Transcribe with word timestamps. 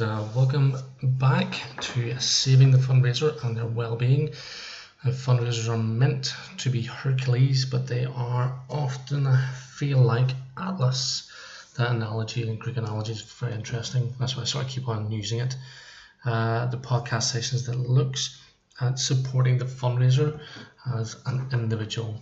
and 0.00 0.08
uh, 0.08 0.24
welcome 0.36 0.76
back 1.02 1.60
to 1.80 2.20
Saving 2.20 2.70
the 2.70 2.78
Fundraiser 2.78 3.42
and 3.42 3.56
Their 3.56 3.66
Wellbeing. 3.66 4.28
Uh, 5.04 5.08
fundraisers 5.08 5.68
are 5.68 5.78
meant 5.78 6.34
to 6.58 6.70
be 6.70 6.82
Hercules, 6.82 7.64
but 7.64 7.88
they 7.88 8.04
are 8.04 8.60
often, 8.68 9.28
feel 9.76 9.98
like, 9.98 10.30
Atlas. 10.56 11.28
That 11.76 11.90
analogy 11.90 12.48
and 12.48 12.60
Greek 12.60 12.76
analogy 12.76 13.12
is 13.12 13.22
very 13.22 13.54
interesting. 13.54 14.14
That's 14.20 14.36
why 14.36 14.42
I 14.42 14.44
sort 14.44 14.66
of 14.66 14.70
keep 14.70 14.88
on 14.88 15.10
using 15.10 15.40
it. 15.40 15.56
Uh, 16.24 16.66
the 16.66 16.76
podcast 16.76 17.24
sessions 17.24 17.66
that 17.66 17.76
looks 17.76 18.40
at 18.80 19.00
supporting 19.00 19.58
the 19.58 19.64
fundraiser 19.64 20.38
as 20.94 21.16
an 21.26 21.48
individual. 21.52 22.20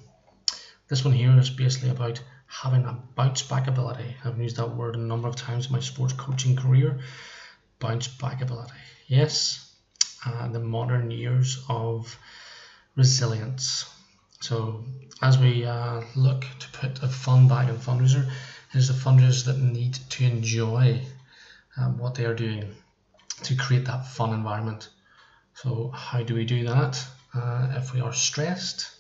This 0.89 1.05
one 1.05 1.13
here 1.13 1.39
is 1.39 1.51
basically 1.51 1.91
about 1.91 2.23
having 2.47 2.87
a 2.87 2.99
bounce 3.17 3.43
back 3.43 3.67
ability. 3.67 4.17
I've 4.25 4.41
used 4.41 4.57
that 4.57 4.77
word 4.77 4.95
a 4.95 4.99
number 4.99 5.29
of 5.29 5.37
times 5.37 5.67
in 5.67 5.73
my 5.73 5.81
sports 5.81 6.15
coaching 6.15 6.57
career. 6.57 7.01
Bounce 7.79 8.09
back 8.09 8.43
ability. 8.43 8.73
Yes, 9.07 9.75
uh, 10.25 10.49
the 10.49 10.61
modern 10.61 11.11
years 11.11 11.63
of 11.69 12.17
resilience. 12.97 13.85
So, 14.41 14.85
as 15.23 15.39
we 15.39 15.65
uh, 15.65 16.03
look 16.15 16.45
to 16.59 16.69
put 16.73 17.03
a 17.03 17.09
fun 17.09 17.49
back 17.49 17.69
in 17.69 17.77
fundraiser, 17.77 18.31
is 18.75 18.89
the 18.89 18.95
fundraisers 18.95 19.45
that 19.47 19.59
need 19.59 19.95
to 19.95 20.25
enjoy 20.25 21.01
um, 21.77 21.99
what 21.99 22.15
they 22.15 22.25
are 22.25 22.35
doing 22.35 22.75
to 23.43 23.57
create 23.57 23.87
that 23.87 24.07
fun 24.07 24.33
environment. 24.33 24.89
So, 25.55 25.91
how 25.91 26.23
do 26.23 26.35
we 26.35 26.45
do 26.45 26.65
that? 26.65 27.05
Uh, 27.35 27.75
if 27.77 27.93
we 27.93 28.01
are 28.01 28.13
stressed 28.13 28.91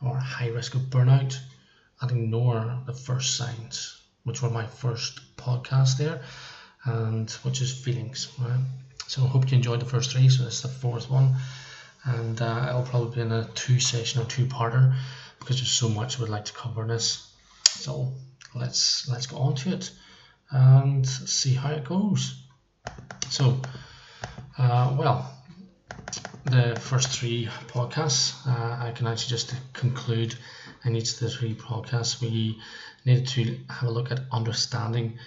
or 0.00 0.16
high 0.16 0.48
risk 0.48 0.74
of 0.74 0.82
burnout, 0.82 1.38
and 2.00 2.10
ignore 2.10 2.80
the 2.86 2.92
first 2.92 3.36
signs, 3.36 4.00
which 4.24 4.42
were 4.42 4.50
my 4.50 4.66
first 4.66 5.20
podcast 5.36 5.98
there, 5.98 6.22
and 6.84 7.30
which 7.42 7.60
is 7.60 7.72
feelings. 7.72 8.28
Right? 8.38 8.60
So 9.06 9.24
I 9.24 9.28
hope 9.28 9.50
you 9.50 9.56
enjoyed 9.56 9.80
the 9.80 9.86
first 9.86 10.12
three. 10.12 10.28
So 10.28 10.44
this 10.44 10.56
is 10.56 10.62
the 10.62 10.68
fourth 10.68 11.10
one, 11.10 11.34
and 12.04 12.40
uh, 12.40 12.66
it'll 12.68 12.82
probably 12.82 13.16
be 13.16 13.20
in 13.22 13.32
a 13.32 13.48
two 13.54 13.80
session 13.80 14.20
or 14.22 14.24
two 14.26 14.46
parter 14.46 14.94
because 15.38 15.56
there's 15.56 15.70
so 15.70 15.88
much 15.88 16.18
I 16.18 16.22
would 16.22 16.30
like 16.30 16.44
to 16.46 16.52
cover 16.52 16.82
in 16.82 16.88
this. 16.88 17.32
So 17.64 18.12
let's 18.54 19.08
let's 19.08 19.26
go 19.26 19.38
on 19.38 19.54
to 19.56 19.74
it 19.74 19.90
and 20.50 21.06
see 21.06 21.54
how 21.54 21.70
it 21.70 21.84
goes. 21.84 22.42
So, 23.28 23.60
uh, 24.56 24.94
well, 24.98 25.30
the 26.44 26.78
first 26.80 27.08
three 27.08 27.46
podcasts, 27.68 28.46
uh, 28.46 28.84
I 28.86 28.92
can 28.92 29.06
actually 29.06 29.30
just 29.30 29.54
conclude 29.74 30.34
in 30.84 30.96
each 30.96 31.14
of 31.14 31.20
the 31.20 31.30
three 31.30 31.54
podcasts, 31.54 32.20
we 32.20 32.58
needed 33.04 33.26
to 33.28 33.58
have 33.68 33.88
a 33.88 33.92
look 33.92 34.10
at 34.10 34.20
understanding 34.32 35.18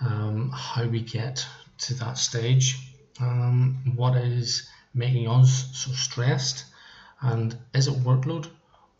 um, 0.00 0.50
how 0.50 0.86
we 0.86 1.00
get 1.00 1.46
to 1.78 1.94
that 1.94 2.18
stage, 2.18 2.76
um, 3.20 3.92
what 3.96 4.16
is 4.16 4.68
making 4.94 5.28
us 5.28 5.68
so 5.72 5.92
stressed, 5.92 6.64
and 7.20 7.56
is 7.74 7.88
it 7.88 8.04
workload 8.04 8.48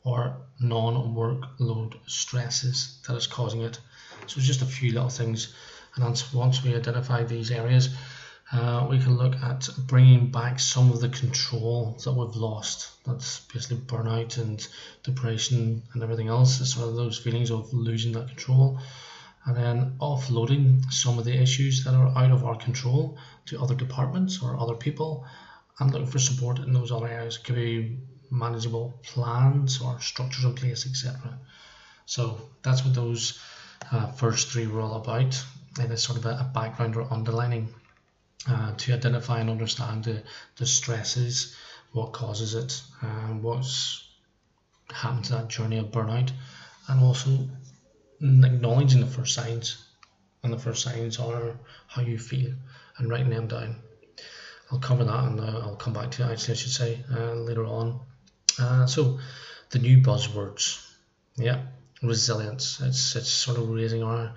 or 0.05 0.37
non-workload 0.61 1.95
stresses 2.07 2.99
that 3.07 3.17
is 3.17 3.27
causing 3.27 3.63
it? 3.63 3.79
So 4.27 4.41
just 4.41 4.63
a 4.63 4.67
few 4.67 4.93
little 4.93 5.09
things, 5.09 5.55
and 5.97 6.23
once 6.33 6.63
we 6.63 6.75
identify 6.75 7.25
these 7.25 7.51
areas, 7.51 7.95
uh, 8.53 8.87
we 8.89 8.99
can 8.99 9.17
look 9.17 9.35
at 9.37 9.69
bringing 9.87 10.31
back 10.31 10.61
some 10.61 10.93
of 10.93 11.01
the 11.01 11.09
control 11.09 11.97
that 12.05 12.13
we've 12.13 12.37
lost. 12.37 12.91
That's 13.07 13.41
basically 13.41 13.79
burnout 13.79 14.37
and 14.37 14.67
depression 15.03 15.83
and 15.95 16.03
everything 16.03 16.29
else. 16.29 16.61
It's 16.61 16.75
sort 16.75 16.89
of 16.89 16.97
those 16.97 17.19
feelings 17.19 17.51
of 17.51 17.73
losing 17.73 18.13
that 18.13 18.29
control. 18.29 18.79
And 19.45 19.57
then 19.57 19.97
offloading 20.01 20.91
some 20.93 21.19
of 21.19 21.25
the 21.25 21.35
issues 21.35 21.85
that 21.85 21.95
are 21.95 22.17
out 22.17 22.31
of 22.31 22.45
our 22.45 22.57
control 22.57 23.19
to 23.47 23.61
other 23.61 23.75
departments 23.75 24.41
or 24.43 24.59
other 24.59 24.75
people 24.75 25.27
and 25.79 25.91
looking 25.91 26.07
for 26.07 26.19
support 26.19 26.59
in 26.59 26.73
those 26.73 26.93
other 26.93 27.09
areas. 27.09 27.37
It 27.37 27.45
could 27.45 27.57
be 27.57 27.99
manageable 28.31 29.01
plans 29.03 29.81
or 29.81 30.01
structures 30.01 30.45
in 30.45 30.55
place, 30.55 30.87
etc. 30.87 31.39
So 32.07 32.41
that's 32.63 32.85
what 32.85 32.95
those 32.95 33.41
uh, 33.91 34.13
first 34.13 34.49
three 34.49 34.67
were 34.67 34.81
all 34.81 34.95
about. 34.95 35.45
And 35.81 35.91
it's 35.91 36.05
sort 36.05 36.19
of 36.19 36.27
a, 36.27 36.31
a 36.31 36.51
background 36.55 36.97
or 36.97 37.13
underlining 37.13 37.75
uh, 38.49 38.75
to 38.77 38.93
identify 38.93 39.41
and 39.41 39.51
understand 39.51 40.05
the, 40.05 40.23
the 40.57 40.67
stresses, 40.67 41.57
what 41.93 42.13
causes 42.13 42.55
it, 42.55 42.83
and 43.01 43.43
what's 43.43 44.09
happened 44.93 45.25
to 45.27 45.33
that 45.33 45.49
journey 45.49 45.79
of 45.79 45.87
burnout, 45.87 46.31
and 46.89 47.01
also 47.01 47.49
acknowledging 48.23 49.01
the 49.01 49.07
first 49.07 49.35
signs. 49.35 49.85
And 50.43 50.53
the 50.53 50.59
first 50.59 50.83
signs 50.83 51.19
are 51.19 51.59
how 51.87 52.03
you 52.03 52.19
feel 52.19 52.53
and 52.99 53.09
writing 53.09 53.31
them 53.31 53.47
down. 53.47 53.77
I'll 54.71 54.79
cover 54.79 55.05
that 55.05 55.25
and 55.25 55.41
uh, 55.41 55.61
I'll 55.63 55.77
come 55.77 55.93
back 55.93 56.11
to 56.13 56.23
it, 56.23 56.33
actually, 56.33 56.55
I 56.55 56.57
should 56.57 56.73
say, 56.73 57.05
uh, 57.15 57.35
later 57.35 57.65
on. 57.65 58.01
Uh, 58.59 58.87
so, 58.87 59.19
the 59.71 59.79
new 59.79 59.99
buzzwords. 59.99 60.85
Yeah, 61.37 61.63
resilience. 62.03 62.81
It's, 62.81 63.15
it's 63.17 63.31
sort 63.31 63.59
of 63.59 63.71
raising 63.71 64.03
our 64.03 64.35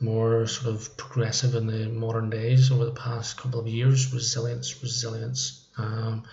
more 0.00 0.46
sort 0.46 0.74
of 0.74 0.96
progressive 0.96 1.54
in 1.54 1.66
the 1.66 1.88
modern 1.88 2.30
days 2.30 2.70
over 2.70 2.84
the 2.84 2.92
past 2.92 3.36
couple 3.36 3.60
of 3.60 3.66
years. 3.66 4.12
Resilience, 4.12 4.82
resilience. 4.82 5.66
Um, 5.78 6.24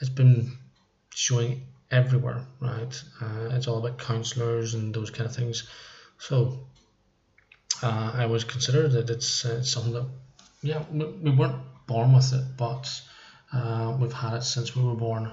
it's 0.00 0.10
been 0.10 0.56
showing 1.10 1.66
everywhere, 1.90 2.46
right? 2.60 3.02
Uh, 3.20 3.50
it's 3.52 3.68
all 3.68 3.78
about 3.78 3.98
counselors 3.98 4.74
and 4.74 4.94
those 4.94 5.10
kind 5.10 5.28
of 5.28 5.36
things. 5.36 5.68
So 6.18 6.66
uh, 7.82 8.12
I 8.14 8.24
always 8.24 8.44
consider 8.44 8.88
that 8.88 9.10
it's, 9.10 9.44
uh, 9.44 9.62
something 9.62 9.92
that, 9.92 10.06
yeah, 10.62 10.82
we, 10.90 11.04
we, 11.04 11.30
weren't 11.30 11.60
born 11.86 12.12
with 12.12 12.32
it, 12.32 12.44
but 12.56 12.90
uh, 13.52 13.96
we've 14.00 14.12
had 14.12 14.34
it 14.34 14.42
since 14.42 14.74
we 14.74 14.82
were 14.82 14.94
born. 14.94 15.32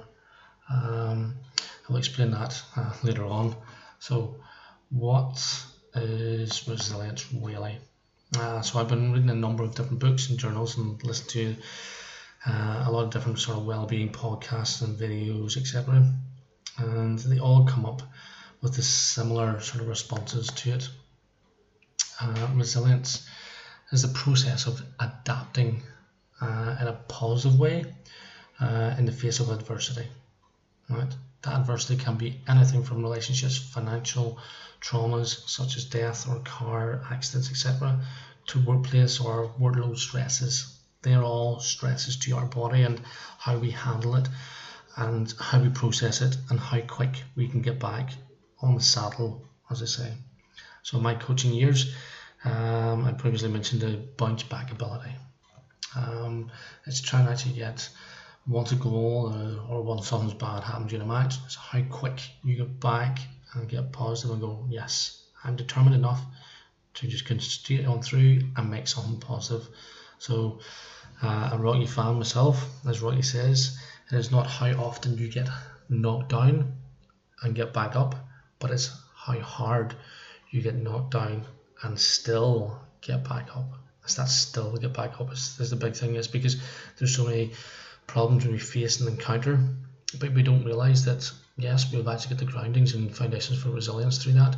Um, 0.70 1.36
I'll 1.88 1.96
explain 1.96 2.30
that 2.32 2.62
uh, 2.76 2.92
later 3.02 3.24
on. 3.24 3.54
So, 3.98 4.36
what 4.90 5.38
is 5.94 6.66
resilience 6.68 7.32
really. 7.32 7.78
Uh, 8.38 8.62
so 8.62 8.78
I've 8.78 8.88
been 8.88 9.12
reading 9.12 9.30
a 9.30 9.34
number 9.34 9.62
of 9.62 9.74
different 9.74 9.98
books 9.98 10.30
and 10.30 10.38
journals 10.38 10.78
and 10.78 11.02
listened 11.04 11.30
to 11.30 11.56
uh, 12.46 12.84
a 12.86 12.90
lot 12.90 13.04
of 13.04 13.10
different 13.10 13.38
sort 13.38 13.58
of 13.58 13.66
well-being 13.66 14.10
podcasts 14.10 14.82
and 14.82 14.98
videos, 14.98 15.56
etc. 15.56 16.12
And 16.78 17.18
they 17.18 17.38
all 17.38 17.66
come 17.66 17.84
up 17.84 18.02
with 18.62 18.74
the 18.76 18.82
similar 18.82 19.60
sort 19.60 19.82
of 19.82 19.88
responses 19.88 20.46
to 20.46 20.70
it. 20.70 20.88
Uh, 22.20 22.48
resilience 22.54 23.28
is 23.90 24.02
the 24.02 24.14
process 24.16 24.66
of 24.66 24.80
adapting 25.00 25.82
uh, 26.40 26.76
in 26.80 26.86
a 26.86 27.00
positive 27.08 27.58
way 27.58 27.84
uh, 28.60 28.94
in 28.96 29.04
the 29.04 29.12
face 29.12 29.40
of 29.40 29.50
adversity. 29.50 30.06
Right? 30.88 31.12
That 31.42 31.54
adversity 31.60 32.02
can 32.02 32.16
be 32.16 32.40
anything 32.46 32.84
from 32.84 33.02
relationships, 33.02 33.58
financial, 33.58 34.38
traumas 34.80 35.48
such 35.48 35.76
as 35.76 35.84
death 35.84 36.28
or 36.28 36.38
car 36.40 37.02
accidents, 37.10 37.50
etc., 37.50 38.00
to 38.46 38.60
workplace 38.60 39.20
or 39.20 39.52
workload 39.60 39.98
stresses. 39.98 40.78
They 41.02 41.14
are 41.14 41.24
all 41.24 41.58
stresses 41.58 42.16
to 42.18 42.36
our 42.36 42.46
body 42.46 42.82
and 42.82 43.00
how 43.38 43.58
we 43.58 43.72
handle 43.72 44.14
it 44.14 44.28
and 44.96 45.32
how 45.38 45.60
we 45.60 45.68
process 45.70 46.20
it 46.20 46.36
and 46.48 46.60
how 46.60 46.80
quick 46.82 47.22
we 47.34 47.48
can 47.48 47.62
get 47.62 47.80
back 47.80 48.12
on 48.62 48.74
the 48.74 48.80
saddle, 48.80 49.46
as 49.70 49.82
I 49.82 49.86
say. 49.86 50.12
So, 50.82 50.98
my 50.98 51.14
coaching 51.14 51.52
years, 51.52 51.94
um, 52.44 53.04
I 53.04 53.12
previously 53.12 53.50
mentioned 53.50 53.82
the 53.82 54.00
bounce 54.16 54.42
back 54.42 54.70
ability. 54.72 55.10
Um, 55.94 56.50
it's 56.86 57.00
trying 57.00 57.26
to 57.26 57.32
actually 57.32 57.54
get 57.54 57.88
once 58.46 58.72
a 58.72 58.76
goal 58.76 59.32
or 59.68 59.82
once 59.82 60.08
something's 60.08 60.34
bad 60.34 60.64
happens 60.64 60.90
during 60.90 61.08
a 61.08 61.12
match, 61.12 61.36
it's 61.44 61.54
how 61.54 61.80
quick 61.82 62.20
you 62.42 62.56
get 62.56 62.80
back 62.80 63.18
and 63.54 63.68
get 63.68 63.92
positive 63.92 64.32
and 64.32 64.40
go, 64.40 64.66
yes, 64.68 65.22
I'm 65.44 65.56
determined 65.56 65.94
enough 65.94 66.20
to 66.94 67.06
just 67.06 67.24
continue 67.24 67.86
on 67.86 68.02
through 68.02 68.40
and 68.56 68.70
make 68.70 68.88
something 68.88 69.20
positive. 69.20 69.68
So, 70.18 70.60
uh, 71.22 71.50
a 71.52 71.58
Rocky 71.58 71.86
fan 71.86 72.16
myself, 72.16 72.64
as 72.88 73.00
Rocky 73.00 73.22
says, 73.22 73.78
it 74.10 74.16
is 74.16 74.30
not 74.30 74.46
how 74.46 74.70
often 74.72 75.18
you 75.18 75.28
get 75.28 75.48
knocked 75.88 76.30
down 76.30 76.74
and 77.42 77.54
get 77.54 77.72
back 77.72 77.96
up, 77.96 78.14
but 78.62 78.70
it's 78.70 78.96
how 79.16 79.38
hard 79.40 79.94
you 80.50 80.62
get 80.62 80.76
knocked 80.76 81.10
down 81.10 81.44
and 81.82 81.98
still 81.98 82.80
get 83.00 83.28
back 83.28 83.48
up. 83.56 83.68
It's 84.04 84.14
that 84.14 84.28
still 84.28 84.76
get 84.76 84.94
back 84.94 85.20
up 85.20 85.32
is, 85.32 85.58
is 85.58 85.70
the 85.70 85.76
big 85.76 85.96
thing 85.96 86.14
is 86.14 86.28
because 86.28 86.62
there's 86.96 87.16
so 87.16 87.24
many 87.24 87.50
problems 88.06 88.46
we 88.46 88.58
face 88.58 89.00
and 89.00 89.08
encounter, 89.08 89.58
but 90.20 90.32
we 90.32 90.44
don't 90.44 90.64
realise 90.64 91.02
that 91.02 91.28
yes, 91.56 91.92
we've 91.92 92.06
actually 92.06 92.36
got 92.36 92.46
the 92.46 92.52
groundings 92.52 92.94
and 92.94 93.14
foundations 93.14 93.60
for 93.60 93.70
resilience 93.70 94.22
through 94.22 94.34
that, 94.34 94.56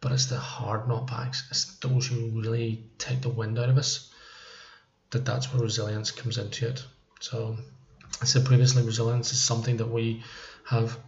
but 0.00 0.10
it's 0.10 0.26
the 0.26 0.36
hard 0.36 0.86
knockbacks, 0.88 1.48
it's 1.50 1.76
those 1.76 2.08
who 2.08 2.40
really 2.40 2.84
take 2.98 3.20
the 3.20 3.28
wind 3.28 3.58
out 3.58 3.68
of 3.68 3.78
us, 3.78 4.12
that 5.10 5.24
that's 5.24 5.52
where 5.52 5.62
resilience 5.62 6.10
comes 6.10 6.36
into 6.36 6.68
it. 6.68 6.84
So 7.20 7.56
I 8.20 8.24
said 8.24 8.44
previously, 8.44 8.82
resilience 8.82 9.32
is 9.32 9.40
something 9.40 9.76
that 9.76 9.90
we 9.90 10.22
have 10.66 10.98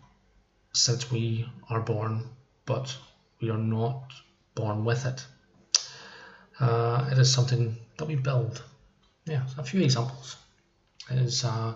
since 0.72 1.10
we 1.10 1.48
are 1.69 1.80
born, 1.80 2.28
but 2.66 2.96
we 3.40 3.50
are 3.50 3.58
not 3.58 4.12
born 4.54 4.84
with 4.84 5.04
it. 5.06 5.26
Uh, 6.60 7.08
it 7.10 7.19
is 7.19 7.32
something 7.32 7.76
that 7.98 8.06
we 8.06 8.16
build. 8.16 8.62
yeah, 9.26 9.44
a 9.58 9.62
few 9.62 9.80
examples 9.82 10.36
is 11.10 11.44
uh, 11.44 11.74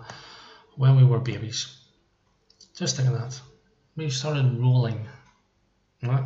when 0.76 0.96
we 0.96 1.04
were 1.04 1.18
babies. 1.18 1.78
Just 2.76 2.96
think 2.96 3.08
of 3.08 3.14
that. 3.14 3.40
We 3.96 4.10
started 4.10 4.58
rolling, 4.58 5.06
right? 6.02 6.24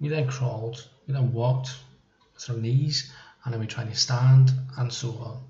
We 0.00 0.08
then 0.08 0.26
crawled, 0.26 0.88
we 1.06 1.14
then 1.14 1.32
walked 1.32 1.70
with 2.34 2.50
our 2.50 2.56
knees, 2.56 3.12
and 3.44 3.52
then 3.52 3.60
we 3.60 3.66
tried 3.66 3.88
to 3.88 3.94
stand, 3.94 4.52
and 4.76 4.92
so 4.92 5.10
on. 5.18 5.42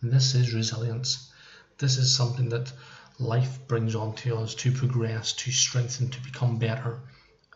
And 0.00 0.12
this 0.12 0.34
is 0.34 0.54
resilience. 0.54 1.32
This 1.78 1.96
is 1.96 2.14
something 2.14 2.48
that 2.50 2.72
life 3.18 3.58
brings 3.68 3.94
onto 3.94 4.34
us 4.34 4.54
to 4.56 4.72
progress, 4.72 5.32
to 5.32 5.52
strengthen, 5.52 6.08
to 6.10 6.20
become 6.22 6.58
better. 6.58 7.00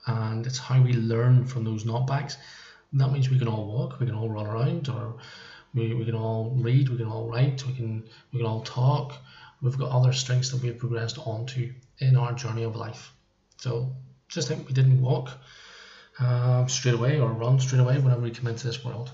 And 0.06 0.46
it's 0.46 0.58
how 0.58 0.80
we 0.80 0.92
learn 0.92 1.46
from 1.46 1.64
those 1.64 1.84
knockbacks. 1.84 2.36
That 2.92 3.12
means 3.12 3.28
we 3.28 3.38
can 3.38 3.48
all 3.48 3.66
walk, 3.66 4.00
we 4.00 4.06
can 4.06 4.14
all 4.14 4.30
run 4.30 4.46
around, 4.46 4.88
or 4.88 5.16
we, 5.74 5.92
we 5.94 6.04
can 6.04 6.14
all 6.14 6.56
read, 6.56 6.88
we 6.88 6.96
can 6.96 7.06
all 7.06 7.28
write, 7.28 7.66
we 7.66 7.74
can 7.74 8.04
we 8.32 8.38
can 8.38 8.46
all 8.46 8.62
talk. 8.62 9.14
We've 9.60 9.76
got 9.76 9.90
other 9.90 10.12
strengths 10.12 10.50
that 10.50 10.62
we've 10.62 10.78
progressed 10.78 11.18
onto 11.18 11.72
in 11.98 12.16
our 12.16 12.32
journey 12.32 12.62
of 12.62 12.76
life. 12.76 13.12
So 13.58 13.92
just 14.28 14.48
think 14.48 14.68
we 14.68 14.74
didn't 14.74 15.00
walk 15.02 15.30
uh, 16.20 16.66
straight 16.66 16.94
away 16.94 17.18
or 17.20 17.28
run 17.32 17.58
straight 17.60 17.80
away 17.80 17.98
whenever 17.98 18.22
we 18.22 18.30
come 18.30 18.46
into 18.46 18.66
this 18.66 18.84
world. 18.84 19.10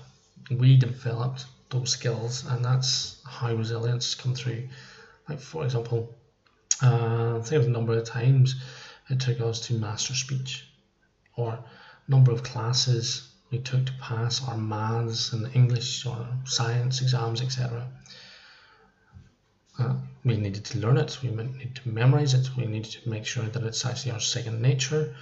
We 0.51 0.77
developed 0.77 1.45
those 1.69 1.89
skills, 1.89 2.45
and 2.45 2.63
that's 2.63 3.21
how 3.25 3.53
resilience 3.55 4.13
come 4.15 4.35
through. 4.35 4.69
Like 5.27 5.39
for 5.39 5.63
example, 5.65 6.15
uh, 6.81 7.39
think 7.41 7.59
of 7.59 7.65
the 7.65 7.71
number 7.71 7.97
of 7.97 8.05
times 8.05 8.55
it 9.09 9.19
took 9.19 9.39
us 9.41 9.59
to 9.67 9.73
master 9.73 10.13
speech, 10.13 10.67
or 11.35 11.63
number 12.07 12.31
of 12.31 12.43
classes 12.43 13.31
we 13.51 13.59
took 13.59 13.85
to 13.85 13.93
pass 14.01 14.43
our 14.47 14.57
maths 14.57 15.31
and 15.31 15.55
English 15.55 16.05
or 16.05 16.27
science 16.45 17.01
exams, 17.01 17.41
etc. 17.41 17.87
Uh, 19.77 19.95
we 20.23 20.37
needed 20.37 20.65
to 20.65 20.79
learn 20.79 20.97
it, 20.97 21.21
we 21.21 21.29
needed 21.29 21.75
to 21.75 21.89
memorize 21.89 22.33
it, 22.33 22.49
we 22.57 22.65
needed 22.65 22.91
to 22.91 23.09
make 23.09 23.25
sure 23.25 23.43
that 23.43 23.63
it's 23.63 23.85
actually 23.85 24.11
our 24.11 24.19
second 24.19 24.61
nature. 24.61 25.15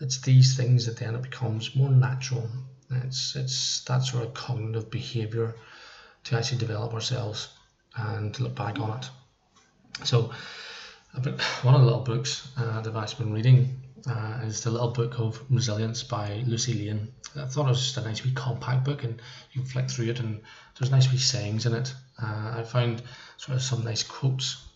It's 0.00 0.20
these 0.20 0.56
things 0.56 0.86
that 0.86 0.98
then 0.98 1.14
it 1.14 1.22
becomes 1.22 1.74
more 1.74 1.90
natural. 1.90 2.48
It's 2.90 3.34
it's 3.34 3.82
that 3.84 4.02
sort 4.04 4.24
of 4.24 4.34
cognitive 4.34 4.90
behavior 4.90 5.56
to 6.24 6.36
actually 6.36 6.58
develop 6.58 6.92
ourselves 6.92 7.48
and 7.96 8.34
to 8.34 8.42
look 8.42 8.54
back 8.54 8.78
on 8.78 8.98
it. 8.98 9.10
So, 10.04 10.30
one 11.62 11.74
of 11.74 11.80
the 11.80 11.86
little 11.86 12.02
books 12.04 12.48
uh, 12.58 12.80
that 12.82 12.94
I've 12.94 13.16
been 13.18 13.32
reading 13.32 13.80
uh, 14.08 14.40
is 14.44 14.62
the 14.62 14.70
little 14.70 14.90
book 14.90 15.18
of 15.18 15.42
Resilience 15.50 16.02
by 16.02 16.44
Lucy 16.46 16.74
Lane. 16.74 17.08
I 17.34 17.46
thought 17.46 17.66
it 17.66 17.70
was 17.70 17.82
just 17.82 17.96
a 17.96 18.02
nice 18.02 18.24
wee 18.24 18.32
compact 18.32 18.84
book, 18.84 19.04
and 19.04 19.20
you 19.52 19.62
can 19.62 19.70
flick 19.70 19.90
through 19.90 20.10
it, 20.10 20.20
and 20.20 20.42
there's 20.78 20.90
nice 20.90 21.10
wee 21.10 21.18
sayings 21.18 21.66
in 21.66 21.74
it. 21.74 21.94
Uh, 22.22 22.56
I 22.58 22.62
found 22.62 23.02
sort 23.38 23.56
of 23.56 23.62
some 23.62 23.84
nice 23.84 24.02
quotes, 24.02 24.68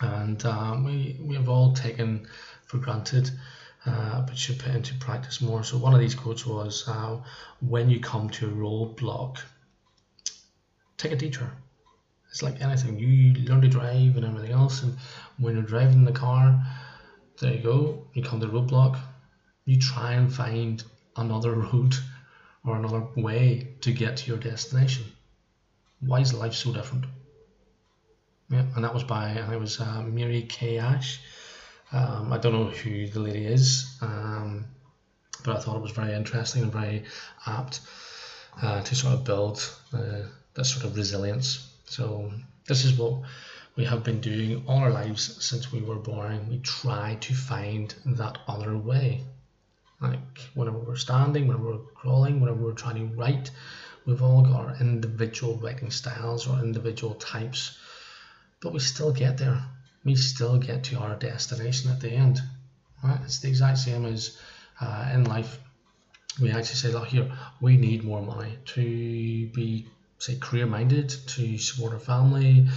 and 0.00 0.44
um, 0.44 0.84
we 0.84 1.18
we 1.22 1.36
have 1.36 1.48
all 1.48 1.72
taken 1.72 2.26
for 2.66 2.78
granted, 2.78 3.30
uh, 3.86 4.22
but 4.22 4.36
should 4.36 4.58
put 4.58 4.74
into 4.74 4.94
practice 4.96 5.40
more. 5.40 5.62
So 5.62 5.78
one 5.78 5.94
of 5.94 6.00
these 6.00 6.14
quotes 6.14 6.44
was, 6.44 6.86
uh, 6.88 7.18
"When 7.60 7.88
you 7.90 8.00
come 8.00 8.28
to 8.30 8.48
a 8.48 8.52
roadblock, 8.52 9.38
take 10.96 11.12
a 11.12 11.16
detour." 11.16 11.52
It's 12.36 12.42
like 12.42 12.60
anything. 12.60 12.98
You 12.98 13.32
learn 13.44 13.62
to 13.62 13.68
drive 13.68 14.14
and 14.14 14.22
everything 14.26 14.52
else, 14.52 14.82
and 14.82 14.94
when 15.38 15.54
you're 15.54 15.62
driving 15.62 16.04
the 16.04 16.12
car 16.12 16.62
there 17.40 17.54
you 17.54 17.62
go, 17.62 18.04
you 18.12 18.22
come 18.22 18.40
to 18.40 18.46
the 18.46 18.52
roadblock, 18.52 18.98
you 19.64 19.80
try 19.80 20.12
and 20.12 20.30
find 20.30 20.84
another 21.16 21.52
route 21.72 21.98
or 22.62 22.76
another 22.76 23.08
way 23.16 23.76
to 23.80 23.90
get 23.90 24.18
to 24.18 24.28
your 24.28 24.36
destination. 24.36 25.06
Why 26.00 26.20
is 26.20 26.34
life 26.34 26.52
so 26.52 26.74
different? 26.74 27.06
Yeah, 28.50 28.66
and 28.74 28.84
that 28.84 28.92
was 28.92 29.04
by, 29.04 29.30
and 29.30 29.50
it 29.50 29.58
was 29.58 29.80
uh, 29.80 30.02
Mary 30.02 30.42
Kay 30.42 30.76
Ash. 30.76 31.18
Um, 31.90 32.34
I 32.34 32.36
don't 32.36 32.52
know 32.52 32.66
who 32.66 33.06
the 33.06 33.20
lady 33.20 33.46
is, 33.46 33.96
um, 34.02 34.66
but 35.42 35.56
I 35.56 35.60
thought 35.60 35.76
it 35.76 35.82
was 35.82 35.92
very 35.92 36.12
interesting 36.12 36.64
and 36.64 36.72
very 36.72 37.04
apt 37.46 37.80
uh, 38.60 38.82
to 38.82 38.94
sort 38.94 39.14
of 39.14 39.24
build 39.24 39.66
uh, 39.94 40.28
this 40.52 40.74
sort 40.74 40.84
of 40.84 40.94
resilience. 40.98 41.72
So 41.86 42.30
this 42.66 42.84
is 42.84 42.98
what 42.98 43.22
we 43.76 43.84
have 43.84 44.04
been 44.04 44.20
doing 44.20 44.64
all 44.66 44.78
our 44.78 44.90
lives 44.90 45.44
since 45.44 45.72
we 45.72 45.82
were 45.82 45.96
born. 45.96 46.48
We 46.48 46.58
try 46.58 47.16
to 47.20 47.34
find 47.34 47.94
that 48.06 48.38
other 48.48 48.76
way. 48.76 49.24
Like 50.00 50.40
whenever 50.54 50.78
we're 50.78 50.96
standing, 50.96 51.46
whenever 51.46 51.72
we're 51.72 51.92
crawling, 51.94 52.40
whenever 52.40 52.62
we're 52.62 52.72
trying 52.72 52.96
to 52.96 53.14
write, 53.16 53.50
we've 54.04 54.22
all 54.22 54.42
got 54.42 54.66
our 54.66 54.76
individual 54.80 55.56
writing 55.56 55.90
styles 55.90 56.46
or 56.46 56.58
individual 56.58 57.14
types, 57.14 57.78
but 58.60 58.72
we 58.72 58.78
still 58.78 59.12
get 59.12 59.38
there. 59.38 59.62
We 60.04 60.14
still 60.14 60.58
get 60.58 60.84
to 60.84 60.98
our 60.98 61.16
destination 61.16 61.90
at 61.90 62.00
the 62.00 62.10
end. 62.10 62.40
Right? 63.02 63.20
It's 63.24 63.40
the 63.40 63.48
exact 63.48 63.78
same 63.78 64.04
as 64.04 64.38
uh, 64.80 65.10
in 65.12 65.24
life. 65.24 65.58
We 66.40 66.50
actually 66.50 66.76
say, 66.76 66.92
look, 66.92 67.08
here, 67.08 67.30
we 67.60 67.76
need 67.76 68.04
more 68.04 68.22
money 68.22 68.58
to 68.66 69.46
be, 69.48 69.88
say, 70.18 70.36
career 70.36 70.66
minded, 70.66 71.08
to 71.08 71.58
support 71.58 71.92
our 71.92 71.98
family, 71.98 72.68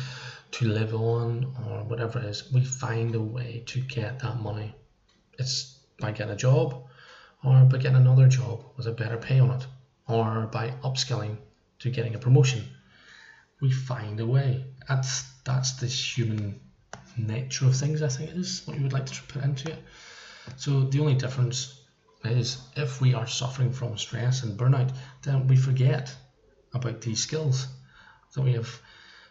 to 0.52 0.68
live 0.68 0.94
on 0.94 1.56
or 1.68 1.84
whatever 1.84 2.20
it 2.20 2.26
is, 2.26 2.52
we 2.52 2.64
find 2.64 3.16
a 3.16 3.22
way 3.22 3.64
to 3.68 3.80
get 3.82 4.20
that 4.20 4.42
money. 4.42 4.76
It's 5.38 5.78
by 6.00 6.12
getting 6.12 6.34
a 6.34 6.38
job 6.38 6.84
or 7.44 7.66
by 7.66 7.78
getting 7.78 7.98
another 7.98 8.28
job 8.28 8.64
with 8.76 8.88
a 8.88 8.92
better 8.92 9.18
pay 9.18 9.40
on 9.40 9.52
it 9.52 9.66
or 10.08 10.48
by 10.48 10.72
upskilling 10.84 11.38
to 11.80 11.90
getting 11.90 12.16
a 12.16 12.20
promotion. 12.20 12.64
We 13.62 13.72
find 13.72 14.20
a 14.20 14.26
way. 14.26 14.66
That's 14.88 15.24
that's 15.44 15.74
this 15.74 16.18
human 16.18 16.60
nature 17.18 17.66
of 17.66 17.76
things, 17.76 18.02
I 18.02 18.08
think 18.08 18.32
is 18.32 18.62
what 18.66 18.78
you 18.78 18.84
would 18.84 18.94
like 18.94 19.06
to 19.06 19.24
put 19.24 19.44
into 19.44 19.72
it. 19.72 19.80
So 20.58 20.82
the 20.84 21.00
only 21.00 21.16
difference 21.16 21.82
is 22.24 22.58
if 22.76 23.02
we 23.02 23.14
are 23.14 23.28
suffering 23.28 23.72
from 23.72 23.98
stress 23.98 24.44
and 24.44 24.58
burnout, 24.58 24.92
then 25.22 25.48
we 25.48 25.56
forget 25.56 26.14
about 26.74 27.02
these 27.02 27.22
skills 27.22 27.68
that 28.34 28.42
we 28.42 28.54
have 28.54 28.80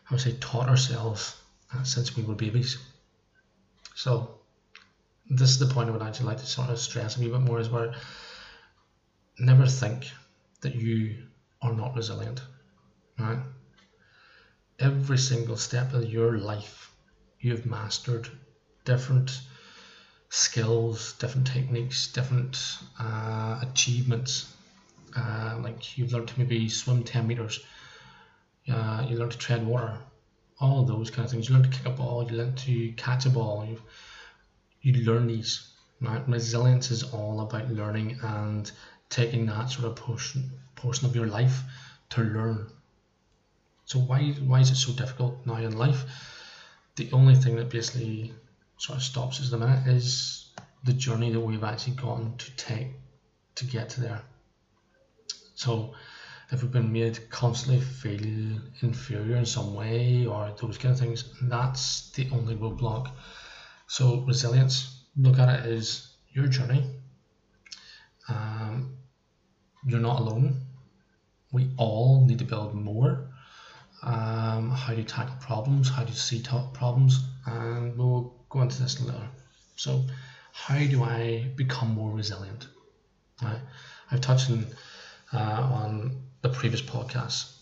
I 0.09 0.15
would 0.15 0.23
say, 0.23 0.33
taught 0.33 0.69
ourselves 0.69 1.37
uh, 1.75 1.83
since 1.83 2.17
we 2.17 2.23
were 2.23 2.35
babies. 2.35 2.79
So 3.95 4.39
this 5.29 5.51
is 5.51 5.59
the 5.59 5.67
point 5.67 5.91
I 5.91 5.93
would 5.93 6.03
actually 6.03 6.27
like 6.27 6.39
to 6.39 6.47
sort 6.47 6.71
of 6.71 6.79
stress 6.79 7.17
a 7.17 7.21
wee 7.21 7.29
bit 7.29 7.41
more 7.41 7.61
is 7.61 7.69
where 7.69 7.95
never 9.39 9.67
think 9.67 10.11
that 10.63 10.75
you 10.75 11.27
are 11.61 11.75
not 11.75 11.95
resilient. 11.95 12.41
Right? 13.19 13.41
Every 14.79 15.19
single 15.19 15.57
step 15.57 15.93
of 15.93 16.09
your 16.09 16.39
life, 16.39 16.91
you've 17.41 17.67
mastered 17.67 18.31
different 18.85 19.41
skills, 20.31 21.13
different 21.15 21.49
techniques, 21.49 22.07
different 22.07 22.79
uh, 22.99 23.61
achievements. 23.61 24.55
Uh, 25.17 25.59
like 25.63 25.97
you've 25.97 26.13
learned 26.13 26.29
to 26.29 26.39
maybe 26.39 26.69
swim 26.69 27.03
10 27.03 27.27
meters 27.27 27.61
uh, 28.71 29.07
you 29.09 29.17
learn 29.17 29.31
to 29.31 29.39
tread 29.39 29.67
water, 29.67 29.99
all 30.61 30.85
those 30.85 31.11
kind 31.11 31.25
of 31.25 31.31
things. 31.31 31.49
You 31.49 31.55
learn 31.55 31.65
to 31.65 31.71
kick 31.71 31.87
a 31.87 31.91
ball, 31.91 32.29
you 32.31 32.37
learn 32.37 32.55
to 32.55 32.93
catch 32.93 33.27
a 33.27 33.31
ball. 33.31 33.67
You 33.67 33.81
you 34.83 35.05
learn 35.05 35.27
these. 35.27 35.69
Right? 36.01 36.27
Resilience 36.29 36.91
is 36.91 37.03
all 37.03 37.41
about 37.41 37.71
learning 37.71 38.19
and 38.23 38.71
taking 39.09 39.47
that 39.47 39.71
sort 39.71 39.87
of 39.87 39.97
portion 39.97 40.51
portion 40.77 41.07
of 41.09 41.17
your 41.17 41.27
life 41.27 41.63
to 42.11 42.23
learn. 42.23 42.67
So 43.85 43.99
why 44.01 44.33
why 44.47 44.61
is 44.61 44.71
it 44.71 44.77
so 44.77 44.93
difficult 44.93 45.47
now 45.47 45.57
in 45.57 45.77
life? 45.77 46.05
The 46.97 47.11
only 47.13 47.37
thing 47.37 47.57
that 47.57 47.71
basically 47.71 48.33
sort 48.77 48.99
of 48.99 49.03
stops 49.03 49.41
us 49.41 49.47
at 49.47 49.59
the 49.59 49.67
minute 49.67 49.87
is 49.87 50.51
the 50.85 50.93
journey 50.93 51.33
that 51.33 51.41
we've 51.41 51.65
actually 51.65 51.95
gotten 51.95 52.37
to 52.37 52.57
take 52.57 52.89
to 53.57 53.65
get 53.65 53.89
to 53.91 54.01
there. 54.01 54.23
So 55.59 55.93
if 56.53 56.63
we've 56.63 56.71
been 56.71 56.93
made 56.93 57.29
constantly 57.31 57.81
feel 57.81 58.61
inferior 58.81 59.35
in 59.35 59.45
some 59.45 59.75
way 59.75 60.25
or 60.25 60.55
those 60.61 60.79
kind 60.79 60.93
of 60.93 61.01
things, 61.01 61.25
that's 61.43 62.13
the 62.13 62.29
only 62.31 62.55
roadblock. 62.55 63.11
So 63.89 64.21
resilience, 64.21 65.03
look 65.17 65.37
at 65.41 65.49
it 65.49 65.67
as 65.67 66.13
your 66.33 66.47
journey. 66.47 66.85
Um, 68.29 68.99
you're 69.85 69.99
not 69.99 70.21
alone. 70.21 70.61
We 71.51 71.73
all 71.77 72.25
need 72.25 72.39
to 72.39 72.45
build 72.45 72.73
more. 72.73 73.33
Um, 74.05 74.71
how 74.71 74.95
to 74.95 75.03
tackle 75.03 75.39
problems, 75.41 75.89
how 75.91 76.05
to 76.05 76.15
see 76.15 76.41
top 76.41 76.73
problems, 76.73 77.19
and 77.47 77.99
we'll 77.99 78.33
go 78.49 78.63
into 78.63 78.81
this 78.81 79.01
later. 79.01 79.29
So, 79.75 80.05
how 80.53 80.79
do 80.79 81.03
I 81.03 81.51
become 81.57 81.95
more 81.95 82.13
resilient? 82.13 82.69
Right? 83.43 83.59
I've 84.11 84.21
touched 84.21 84.51
on, 84.51 84.67
Uh, 85.31 85.37
on 85.39 86.23
the 86.41 86.49
previous 86.49 86.81
podcast. 86.81 87.53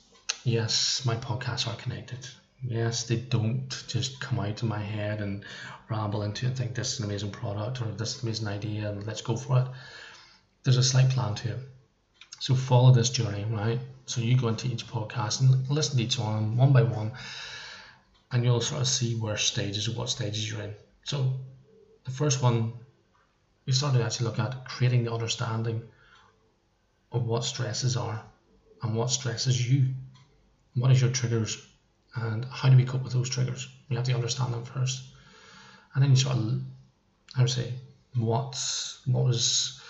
Yes, 0.45 1.05
my 1.05 1.17
podcasts 1.17 1.67
are 1.67 1.75
connected. 1.75 2.25
Yes, 2.63 3.09
they 3.09 3.17
don't 3.17 3.69
just 3.89 4.21
come 4.21 4.39
out 4.39 4.63
of 4.63 4.69
my 4.69 4.79
head 4.79 5.21
and 5.21 5.45
ramble 5.91 6.23
into 6.23 6.47
and 6.47 6.57
think 6.57 6.77
this 6.77 6.93
is 6.93 7.01
an 7.01 7.07
amazing 7.07 7.33
product 7.33 7.83
or 7.83 7.87
this 7.87 8.15
is 8.15 8.23
an 8.23 8.29
amazing 8.29 8.47
idea 8.47 8.89
and 8.89 9.05
let's 9.05 9.21
go 9.21 9.37
for 9.37 9.59
it. 9.59 9.67
There's 10.63 10.77
a 10.77 10.83
slight 10.83 11.11
plan 11.11 11.35
to 11.35 11.55
it. 11.55 11.59
So 12.39 12.55
follow 12.55 12.93
this 12.93 13.11
journey, 13.11 13.45
right? 13.51 13.81
So 14.05 14.21
you 14.21 14.39
go 14.39 14.47
into 14.47 14.69
each 14.69 14.87
podcast 14.87 15.41
and 15.41 15.69
listen 15.69 15.97
to 15.97 16.05
each 16.05 16.21
one 16.21 16.57
one 16.57 16.73
by 16.73 16.85
one, 16.85 17.11
and 18.31 18.45
you'll 18.45 18.61
sort 18.61 18.83
of 18.83 18.87
see 18.87 19.17
where 19.17 19.37
stages, 19.37 19.89
or 19.89 19.93
what 19.93 20.09
stages 20.09 20.49
you're 20.49 20.63
in. 20.63 20.75
So 21.03 21.33
the 22.05 22.13
first 22.13 22.45
one, 22.45 22.75
we 23.65 23.73
start 23.73 23.95
to 23.95 24.05
actually 24.05 24.27
look 24.27 24.39
at 24.39 24.65
creating 24.67 25.03
the 25.03 25.13
understanding 25.13 25.83
of 27.13 27.25
what 27.25 27.45
stresses 27.45 27.97
are 27.97 28.23
and 28.83 28.95
what 28.95 29.11
stresses 29.11 29.71
you. 29.71 29.87
What 30.75 30.91
is 30.91 31.01
your 31.01 31.11
triggers 31.11 31.67
and 32.15 32.45
how 32.47 32.69
do 32.69 32.77
we 32.77 32.85
cope 32.85 33.03
with 33.03 33.13
those 33.13 33.31
triggers? 33.31 33.69
You 33.89 33.97
have 33.97 34.07
to 34.07 34.15
understand 34.15 34.53
them 34.53 34.65
first. 34.65 35.03
And 35.95 36.03
then 36.03 36.11
you 36.11 36.17
sort 36.17 36.37
of, 36.37 36.61
I 37.37 37.41
would 37.41 37.51
say, 37.51 37.73
what's 38.15 39.01
what 39.07 39.25
was 39.25 39.81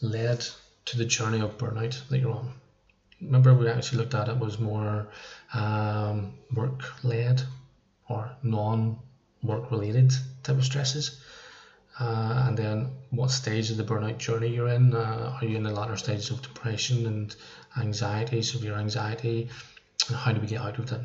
led 0.00 0.44
to 0.86 0.98
the 0.98 1.04
journey 1.04 1.40
of 1.40 1.58
burnout 1.58 2.08
that 2.08 2.18
you're 2.18 2.32
on. 2.32 2.52
Remember, 3.20 3.54
we 3.54 3.68
actually 3.68 3.98
looked 3.98 4.14
at 4.14 4.28
it 4.28 4.38
was 4.38 4.58
more 4.58 5.08
um, 5.54 6.34
work 6.54 7.04
led 7.04 7.42
or 8.08 8.30
non 8.42 8.98
work 9.42 9.70
related 9.70 10.12
type 10.42 10.56
of 10.56 10.64
stresses. 10.64 11.20
Uh, 11.98 12.44
and 12.46 12.56
then 12.56 12.90
what 13.12 13.30
stage 13.30 13.70
of 13.70 13.76
the 13.76 13.84
burnout 13.84 14.16
journey 14.16 14.48
you're 14.48 14.68
in. 14.68 14.94
Uh, 14.94 15.36
are 15.38 15.44
you 15.44 15.56
in 15.56 15.62
the 15.62 15.70
latter 15.70 15.96
stages 15.98 16.30
of 16.30 16.40
depression 16.40 17.06
and 17.06 17.36
anxiety, 17.78 18.40
severe 18.40 18.74
anxiety? 18.74 19.50
And 20.08 20.16
how 20.16 20.32
do 20.32 20.40
we 20.40 20.46
get 20.46 20.62
out 20.62 20.78
of 20.78 20.90
it? 20.90 21.00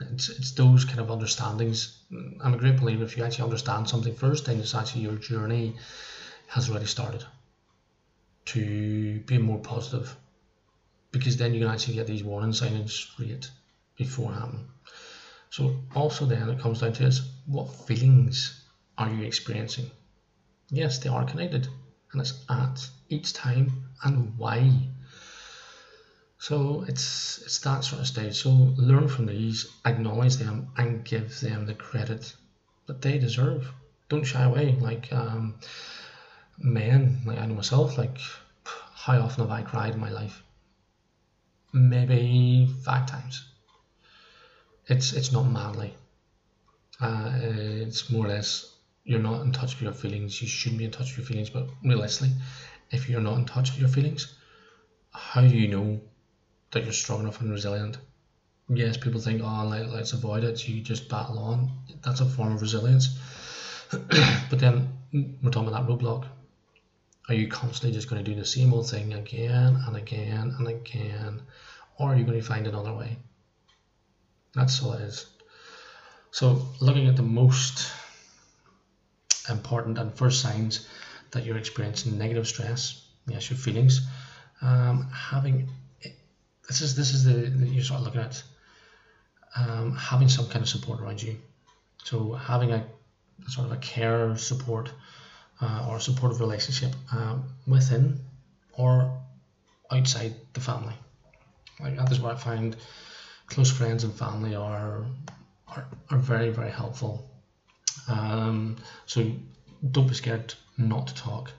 It's, 0.00 0.28
it's 0.28 0.50
those 0.52 0.84
kind 0.84 0.98
of 0.98 1.08
understandings. 1.08 1.98
I'm 2.42 2.54
a 2.54 2.58
great 2.58 2.80
believer 2.80 3.04
if 3.04 3.16
you 3.16 3.22
actually 3.22 3.44
understand 3.44 3.88
something 3.88 4.14
first, 4.14 4.46
then 4.46 4.58
it's 4.58 4.74
actually 4.74 5.02
your 5.02 5.14
journey 5.16 5.76
has 6.48 6.68
already 6.68 6.86
started 6.86 7.24
to 8.46 9.20
be 9.20 9.38
more 9.38 9.60
positive 9.60 10.16
because 11.12 11.36
then 11.36 11.54
you 11.54 11.60
can 11.60 11.70
actually 11.70 11.94
get 11.94 12.08
these 12.08 12.24
warning 12.24 12.52
signs 12.52 12.92
straight 12.92 13.48
before 13.96 14.32
happening. 14.32 14.66
So 15.50 15.76
also 15.94 16.26
then 16.26 16.48
it 16.48 16.58
comes 16.58 16.80
down 16.80 16.94
to 16.94 17.04
is 17.04 17.22
what 17.46 17.72
feelings 17.86 18.64
are 18.98 19.10
you 19.10 19.22
experiencing? 19.22 19.90
Yes, 20.70 20.98
they 20.98 21.08
are 21.10 21.24
connected 21.24 21.68
and 22.12 22.20
it's 22.20 22.44
at 22.48 22.88
each 23.08 23.32
time 23.32 23.84
and 24.04 24.36
why. 24.38 24.72
So 26.38 26.84
it's 26.88 27.38
it's 27.42 27.58
that 27.60 27.84
sort 27.84 28.00
of 28.00 28.06
stage. 28.06 28.36
So 28.36 28.50
learn 28.76 29.08
from 29.08 29.26
these, 29.26 29.66
acknowledge 29.84 30.36
them 30.36 30.68
and 30.76 31.04
give 31.04 31.40
them 31.40 31.66
the 31.66 31.74
credit 31.74 32.34
that 32.86 33.02
they 33.02 33.18
deserve. 33.18 33.70
Don't 34.08 34.24
shy 34.24 34.42
away. 34.42 34.76
Like 34.80 35.12
um, 35.12 35.56
men, 36.58 37.20
like 37.26 37.38
I 37.38 37.46
know 37.46 37.54
myself, 37.54 37.98
like 37.98 38.18
how 38.94 39.20
often 39.20 39.44
have 39.46 39.50
I 39.50 39.62
cried 39.62 39.94
in 39.94 40.00
my 40.00 40.10
life? 40.10 40.42
Maybe 41.72 42.68
five 42.84 43.06
times. 43.06 43.44
It's 44.86 45.12
it's 45.12 45.32
not 45.32 45.50
manly. 45.50 45.94
Uh, 47.00 47.32
it's 47.42 48.10
more 48.10 48.26
or 48.26 48.28
less 48.28 48.69
you're 49.10 49.18
not 49.18 49.40
in 49.40 49.50
touch 49.50 49.74
with 49.74 49.82
your 49.82 49.92
feelings. 49.92 50.40
You 50.40 50.46
shouldn't 50.46 50.78
be 50.78 50.84
in 50.84 50.92
touch 50.92 51.16
with 51.16 51.18
your 51.18 51.26
feelings, 51.26 51.50
but 51.50 51.66
realistically, 51.82 52.30
if 52.92 53.08
you're 53.08 53.20
not 53.20 53.38
in 53.38 53.44
touch 53.44 53.72
with 53.72 53.80
your 53.80 53.88
feelings, 53.88 54.32
how 55.10 55.40
do 55.40 55.48
you 55.48 55.66
know 55.66 56.00
that 56.70 56.84
you're 56.84 56.92
strong 56.92 57.22
enough 57.22 57.40
and 57.40 57.50
resilient? 57.50 57.98
Yes, 58.68 58.96
people 58.96 59.20
think, 59.20 59.42
ah, 59.44 59.64
oh, 59.64 59.68
let, 59.68 59.90
let's 59.90 60.12
avoid 60.12 60.44
it. 60.44 60.60
So 60.60 60.68
you 60.68 60.80
just 60.80 61.08
battle 61.08 61.40
on. 61.40 61.72
That's 62.04 62.20
a 62.20 62.24
form 62.24 62.54
of 62.54 62.62
resilience. 62.62 63.18
but 63.90 64.60
then 64.60 64.88
we're 65.12 65.50
talking 65.50 65.66
about 65.66 65.88
that 65.88 65.92
roadblock. 65.92 66.26
Are 67.28 67.34
you 67.34 67.48
constantly 67.48 67.92
just 67.92 68.08
going 68.08 68.24
to 68.24 68.30
do 68.30 68.38
the 68.38 68.46
same 68.46 68.72
old 68.72 68.88
thing 68.88 69.12
again 69.14 69.76
and 69.88 69.96
again 69.96 70.54
and 70.56 70.68
again? 70.68 71.42
Or 71.98 72.12
are 72.12 72.16
you 72.16 72.24
going 72.24 72.40
to 72.40 72.46
find 72.46 72.68
another 72.68 72.94
way? 72.94 73.18
That's 74.54 74.80
all 74.84 74.92
it 74.92 75.00
is. 75.00 75.26
So, 76.30 76.68
looking 76.80 77.08
at 77.08 77.16
the 77.16 77.24
most 77.24 77.90
important 79.48 79.98
and 79.98 80.12
first 80.12 80.42
signs 80.42 80.86
that 81.30 81.44
you're 81.44 81.58
experiencing 81.58 82.18
negative 82.18 82.46
stress, 82.46 83.06
yes, 83.26 83.50
your 83.50 83.58
feelings, 83.58 84.06
um, 84.62 85.08
having 85.12 85.68
this 86.68 86.82
is 86.82 86.94
this 86.94 87.14
is 87.14 87.24
the, 87.24 87.32
the 87.32 87.66
you 87.66 87.82
start 87.82 88.02
looking 88.02 88.20
at 88.20 88.42
um, 89.56 89.96
having 89.96 90.28
some 90.28 90.46
kind 90.46 90.62
of 90.62 90.68
support 90.68 91.00
around 91.00 91.22
you. 91.22 91.36
So 92.04 92.32
having 92.32 92.72
a 92.72 92.86
sort 93.48 93.66
of 93.66 93.72
a 93.72 93.76
care 93.78 94.36
support 94.36 94.92
uh, 95.60 95.86
or 95.88 96.00
supportive 96.00 96.40
relationship 96.40 96.92
um, 97.12 97.44
within 97.66 98.20
or 98.74 99.20
outside 99.90 100.34
the 100.52 100.60
family. 100.60 100.94
Like 101.80 101.96
that 101.96 102.12
is 102.12 102.20
where 102.20 102.32
I 102.32 102.36
find 102.36 102.76
close 103.46 103.70
friends 103.70 104.04
and 104.04 104.14
family 104.14 104.54
are 104.54 105.04
are, 105.68 105.88
are 106.10 106.18
very 106.18 106.50
very 106.50 106.70
helpful. 106.70 107.29
Um, 108.10 108.76
so 109.06 109.30
don't 109.92 110.08
be 110.08 110.14
scared 110.14 110.54
not 110.76 111.06
to 111.08 111.14
talk. 111.14 111.52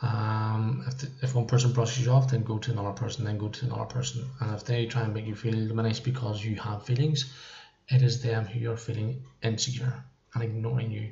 Um, 0.00 0.84
if, 0.86 0.98
the, 0.98 1.10
if 1.22 1.34
one 1.34 1.46
person 1.46 1.72
brushes 1.72 2.06
you 2.06 2.12
off, 2.12 2.30
then 2.30 2.42
go 2.42 2.58
to 2.58 2.70
another 2.70 2.92
person, 2.92 3.24
then 3.24 3.36
go 3.36 3.48
to 3.48 3.66
another 3.66 3.84
person. 3.84 4.24
And 4.40 4.54
if 4.54 4.64
they 4.64 4.86
try 4.86 5.02
and 5.02 5.12
make 5.12 5.26
you 5.26 5.34
feel 5.34 5.52
diminished 5.52 6.04
because 6.04 6.42
you 6.42 6.56
have 6.56 6.86
feelings, 6.86 7.32
it 7.88 8.02
is 8.02 8.22
them 8.22 8.46
who 8.46 8.60
you're 8.60 8.76
feeling 8.76 9.22
insecure 9.42 10.04
and 10.34 10.42
ignoring 10.42 10.90
you. 10.90 11.10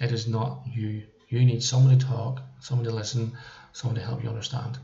It 0.00 0.10
is 0.10 0.26
not 0.26 0.62
you. 0.66 1.04
You 1.28 1.44
need 1.44 1.62
someone 1.62 1.98
to 1.98 2.04
talk, 2.04 2.42
someone 2.60 2.86
to 2.86 2.94
listen, 2.94 3.32
someone 3.72 3.98
to 4.00 4.04
help 4.04 4.22
you 4.22 4.28
understand. 4.28 4.78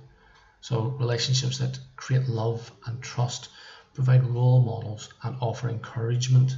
So, 0.60 0.80
relationships 0.98 1.58
that 1.58 1.78
create 1.96 2.28
love 2.28 2.70
and 2.86 3.00
trust, 3.00 3.48
provide 3.94 4.24
role 4.24 4.60
models, 4.62 5.08
and 5.22 5.36
offer 5.40 5.68
encouragement 5.68 6.56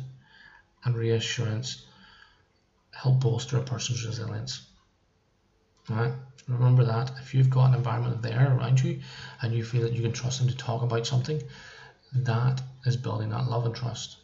and 0.84 0.96
reassurance 0.96 1.86
help 2.92 3.20
bolster 3.20 3.58
a 3.58 3.62
person's 3.62 4.04
resilience. 4.06 4.66
Right? 5.88 6.12
Remember 6.48 6.84
that 6.84 7.12
if 7.20 7.34
you've 7.34 7.50
got 7.50 7.68
an 7.68 7.74
environment 7.74 8.22
there 8.22 8.56
around 8.56 8.82
you 8.82 9.00
and 9.42 9.54
you 9.54 9.64
feel 9.64 9.82
that 9.82 9.92
you 9.92 10.02
can 10.02 10.12
trust 10.12 10.38
them 10.38 10.48
to 10.48 10.56
talk 10.56 10.82
about 10.82 11.06
something, 11.06 11.42
that 12.12 12.62
is 12.84 12.96
building 12.96 13.30
that 13.30 13.48
love 13.48 13.66
and 13.66 13.74
trust. 13.74 14.16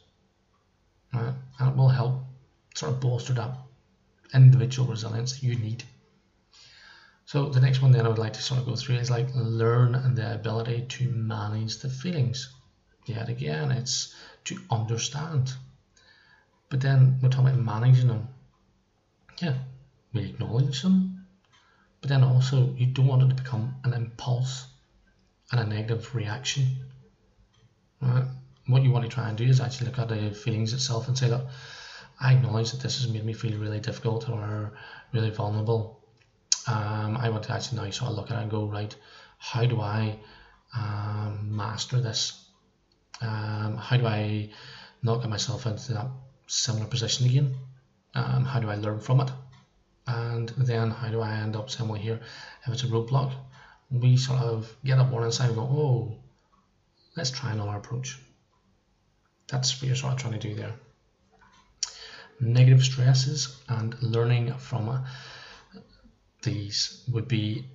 Right? 1.12 1.34
And 1.58 1.68
it 1.70 1.76
will 1.76 1.88
help 1.88 2.22
sort 2.74 2.92
of 2.92 3.00
bolster 3.00 3.32
that 3.34 3.56
individual 4.34 4.88
resilience 4.88 5.32
that 5.32 5.42
you 5.42 5.56
need. 5.56 5.84
So 7.26 7.48
the 7.48 7.60
next 7.60 7.82
one 7.82 7.90
then 7.90 8.06
I 8.06 8.08
would 8.08 8.18
like 8.18 8.34
to 8.34 8.42
sort 8.42 8.60
of 8.60 8.66
go 8.66 8.76
through 8.76 8.96
is 8.96 9.10
like 9.10 9.26
learn 9.34 10.14
the 10.14 10.34
ability 10.34 10.86
to 10.88 11.08
manage 11.10 11.78
the 11.78 11.88
feelings. 11.88 12.54
Yet 13.04 13.28
again, 13.28 13.72
it's 13.72 14.14
to 14.44 14.58
understand. 14.70 15.52
But 16.68 16.80
then 16.80 17.18
we're 17.20 17.28
talking 17.28 17.48
about 17.48 17.64
managing 17.64 18.08
them. 18.08 18.28
Yeah, 19.40 19.54
we 20.14 20.24
acknowledge 20.24 20.82
them, 20.82 21.26
but 22.00 22.08
then 22.08 22.24
also 22.24 22.74
you 22.76 22.86
don't 22.86 23.06
want 23.06 23.22
it 23.22 23.28
to 23.28 23.42
become 23.42 23.74
an 23.84 23.92
impulse 23.92 24.66
and 25.52 25.60
a 25.60 25.66
negative 25.66 26.14
reaction. 26.14 26.64
Right? 28.00 28.24
What 28.66 28.82
you 28.82 28.90
want 28.90 29.04
to 29.04 29.10
try 29.10 29.28
and 29.28 29.36
do 29.36 29.44
is 29.44 29.60
actually 29.60 29.88
look 29.88 29.98
at 29.98 30.08
the 30.08 30.30
feelings 30.30 30.72
itself 30.72 31.06
and 31.08 31.16
say, 31.16 31.28
look, 31.28 31.46
I 32.18 32.32
acknowledge 32.32 32.72
that 32.72 32.80
this 32.80 33.00
has 33.00 33.12
made 33.12 33.24
me 33.24 33.34
feel 33.34 33.58
really 33.58 33.80
difficult 33.80 34.28
or 34.28 34.72
really 35.12 35.30
vulnerable. 35.30 36.00
Um, 36.66 37.16
I 37.16 37.28
want 37.28 37.44
to 37.44 37.52
actually 37.52 37.78
now 37.78 37.90
sort 37.90 38.10
of 38.10 38.16
look 38.16 38.30
at 38.30 38.38
it 38.38 38.42
and 38.42 38.50
go, 38.50 38.66
right, 38.66 38.94
how 39.38 39.66
do 39.66 39.80
I 39.80 40.18
um, 40.74 41.54
master 41.54 42.00
this? 42.00 42.42
Um, 43.20 43.76
how 43.76 43.96
do 43.98 44.06
I 44.06 44.50
not 45.02 45.20
get 45.20 45.30
myself 45.30 45.66
into 45.66 45.92
that 45.92 46.08
similar 46.46 46.86
position 46.86 47.26
again? 47.26 47.54
Um, 48.16 48.44
how 48.44 48.58
do 48.60 48.68
I 48.68 48.76
learn 48.76 48.98
from 49.00 49.20
it? 49.20 49.30
And 50.08 50.48
then 50.56 50.90
how 50.90 51.10
do 51.10 51.20
I 51.20 51.36
end 51.36 51.54
up 51.54 51.70
somewhere 51.70 52.00
here? 52.00 52.20
If 52.66 52.72
it's 52.72 52.84
a 52.84 52.86
roadblock, 52.86 53.32
we 53.90 54.16
sort 54.16 54.40
of 54.40 54.74
get 54.84 54.98
up 54.98 55.10
one 55.10 55.24
inside 55.24 55.46
and 55.46 55.56
go, 55.56 55.62
oh, 55.62 56.16
let's 57.16 57.30
try 57.30 57.52
another 57.52 57.76
approach. 57.76 58.18
That's 59.48 59.80
what 59.80 59.86
you're 59.86 59.96
sort 59.96 60.14
of 60.14 60.18
trying 60.18 60.38
to 60.38 60.48
do 60.48 60.54
there 60.54 60.74
negative 62.40 62.84
stresses 62.84 63.62
and 63.68 64.00
learning 64.02 64.54
from 64.58 65.04
these 66.42 67.04
would 67.12 67.28
be 67.28 67.66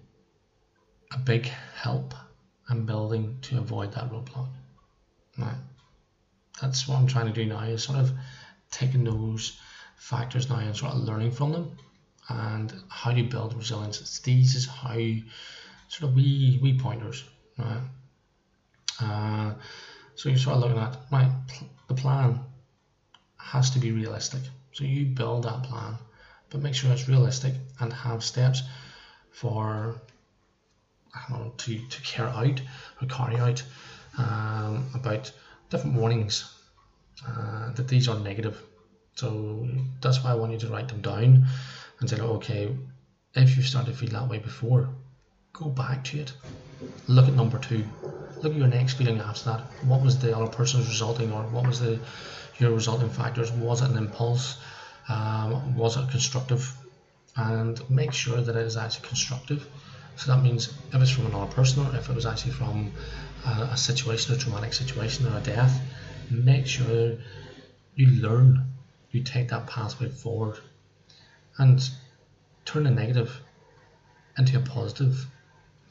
a 1.13 1.17
big 1.17 1.45
help 1.75 2.13
and 2.69 2.85
building 2.85 3.37
to 3.41 3.57
avoid 3.57 3.91
that 3.93 4.09
roadblock. 4.11 4.49
Right. 5.37 5.57
That's 6.61 6.87
what 6.87 6.97
I'm 6.97 7.07
trying 7.07 7.27
to 7.27 7.33
do 7.33 7.45
now 7.45 7.61
is 7.61 7.83
sort 7.83 7.99
of 7.99 8.11
taking 8.69 9.03
those 9.03 9.59
factors 10.01 10.49
now 10.49 10.57
and 10.57 10.75
sort 10.75 10.93
of 10.93 11.01
learning 11.01 11.31
from 11.31 11.51
them 11.51 11.77
and 12.27 12.73
how 12.89 13.11
do 13.11 13.21
you 13.21 13.29
build 13.29 13.53
resilience. 13.53 14.19
these 14.19 14.55
is 14.55 14.65
how 14.65 14.97
sort 15.89 16.09
of 16.09 16.15
we 16.15 16.59
we 16.61 16.77
pointers, 16.77 17.23
right? 17.57 17.83
Uh, 18.99 19.53
so 20.15 20.29
you're 20.29 20.39
sort 20.39 20.55
of 20.55 20.63
looking 20.63 20.79
at 20.79 20.97
right 21.11 21.31
the 21.87 21.93
plan 21.93 22.39
has 23.37 23.69
to 23.71 23.79
be 23.79 23.91
realistic. 23.91 24.41
So 24.73 24.85
you 24.85 25.05
build 25.05 25.43
that 25.43 25.63
plan, 25.63 25.93
but 26.49 26.61
make 26.61 26.73
sure 26.73 26.91
it's 26.91 27.07
realistic 27.07 27.53
and 27.79 27.93
have 27.93 28.23
steps 28.23 28.63
for 29.29 30.01
I 31.13 31.21
don't 31.29 31.45
know, 31.45 31.53
to, 31.57 31.87
to 31.87 32.01
carry 32.01 32.31
out 32.31 32.61
or 33.01 33.07
carry 33.07 33.37
out 33.37 33.63
um, 34.17 34.89
about 34.95 35.31
different 35.69 35.95
warnings 35.95 36.51
uh, 37.27 37.71
that 37.73 37.87
these 37.87 38.07
are 38.07 38.19
negative. 38.19 38.59
So 39.21 39.67
that's 40.01 40.23
why 40.23 40.31
I 40.31 40.33
want 40.33 40.51
you 40.51 40.57
to 40.57 40.67
write 40.69 40.87
them 40.87 41.01
down 41.01 41.45
and 41.99 42.09
say, 42.09 42.19
okay, 42.19 42.75
if 43.35 43.55
you 43.55 43.61
started 43.61 43.91
to 43.91 43.97
feel 43.97 44.09
that 44.09 44.27
way 44.27 44.39
before, 44.39 44.89
go 45.53 45.69
back 45.69 46.03
to 46.05 46.21
it. 46.21 46.33
Look 47.07 47.27
at 47.27 47.35
number 47.35 47.59
two. 47.59 47.83
Look 48.41 48.53
at 48.53 48.57
your 48.57 48.67
next 48.67 48.93
feeling 48.93 49.19
after 49.19 49.51
that. 49.51 49.61
What 49.83 50.01
was 50.01 50.17
the 50.17 50.35
other 50.35 50.47
person's 50.47 50.87
resulting, 50.87 51.31
or 51.31 51.43
what 51.43 51.67
was 51.67 51.79
the 51.79 51.99
your 52.57 52.71
resulting 52.71 53.11
factors? 53.11 53.51
Was 53.51 53.83
it 53.83 53.91
an 53.91 53.97
impulse? 53.97 54.57
Um, 55.07 55.75
was 55.75 55.97
it 55.97 56.09
constructive? 56.09 56.75
And 57.35 57.79
make 57.91 58.13
sure 58.13 58.41
that 58.41 58.55
it 58.55 58.65
is 58.65 58.75
actually 58.75 59.07
constructive. 59.07 59.67
So 60.15 60.31
that 60.31 60.41
means 60.41 60.73
if 60.91 60.99
it's 60.99 61.11
from 61.11 61.27
another 61.27 61.51
person, 61.51 61.85
or 61.85 61.95
if 61.95 62.09
it 62.09 62.15
was 62.15 62.25
actually 62.25 62.53
from 62.53 62.91
a, 63.45 63.51
a 63.73 63.77
situation, 63.77 64.33
a 64.33 64.37
traumatic 64.39 64.73
situation, 64.73 65.27
or 65.27 65.37
a 65.37 65.41
death, 65.41 65.79
make 66.31 66.65
sure 66.65 67.17
you 67.95 68.07
learn, 68.19 68.70
you 69.11 69.23
take 69.23 69.49
that 69.49 69.67
pathway 69.67 70.09
forward, 70.09 70.59
and 71.57 71.81
turn 72.65 72.83
the 72.83 72.91
negative 72.91 73.41
into 74.37 74.57
a 74.57 74.61
positive 74.61 75.27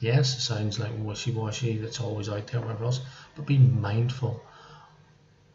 yes, 0.01 0.35
it 0.35 0.41
sounds 0.41 0.79
like 0.79 0.91
wishy 0.97 1.31
washy, 1.31 1.77
that's 1.77 2.01
always 2.01 2.27
out 2.27 2.47
there, 2.47 2.59
whatever 2.59 2.83
else, 2.83 3.01
but 3.35 3.45
be 3.45 3.57
mindful 3.57 4.41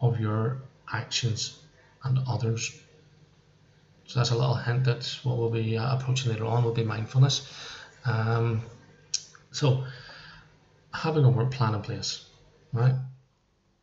of 0.01 0.19
your 0.19 0.63
actions 0.93 1.59
and 2.05 2.19
others. 2.27 2.81
So 4.07 4.21
that's 4.21 4.31
a 4.31 4.37
little 4.37 4.55
hint 4.55 4.85
that 4.85 5.05
what 5.25 5.37
we'll 5.37 5.51
be 5.51 5.77
uh, 5.77 5.97
approaching 5.97 6.31
later 6.31 6.47
on 6.47 6.65
will 6.65 6.73
be 6.73 6.85
mindfulness. 6.85 7.51
Um, 8.05 8.63
so 9.51 9.85
having 10.95 11.25
a 11.25 11.29
work 11.29 11.51
plan 11.51 11.75
in 11.75 11.83
place, 11.83 12.25
right? 12.73 12.95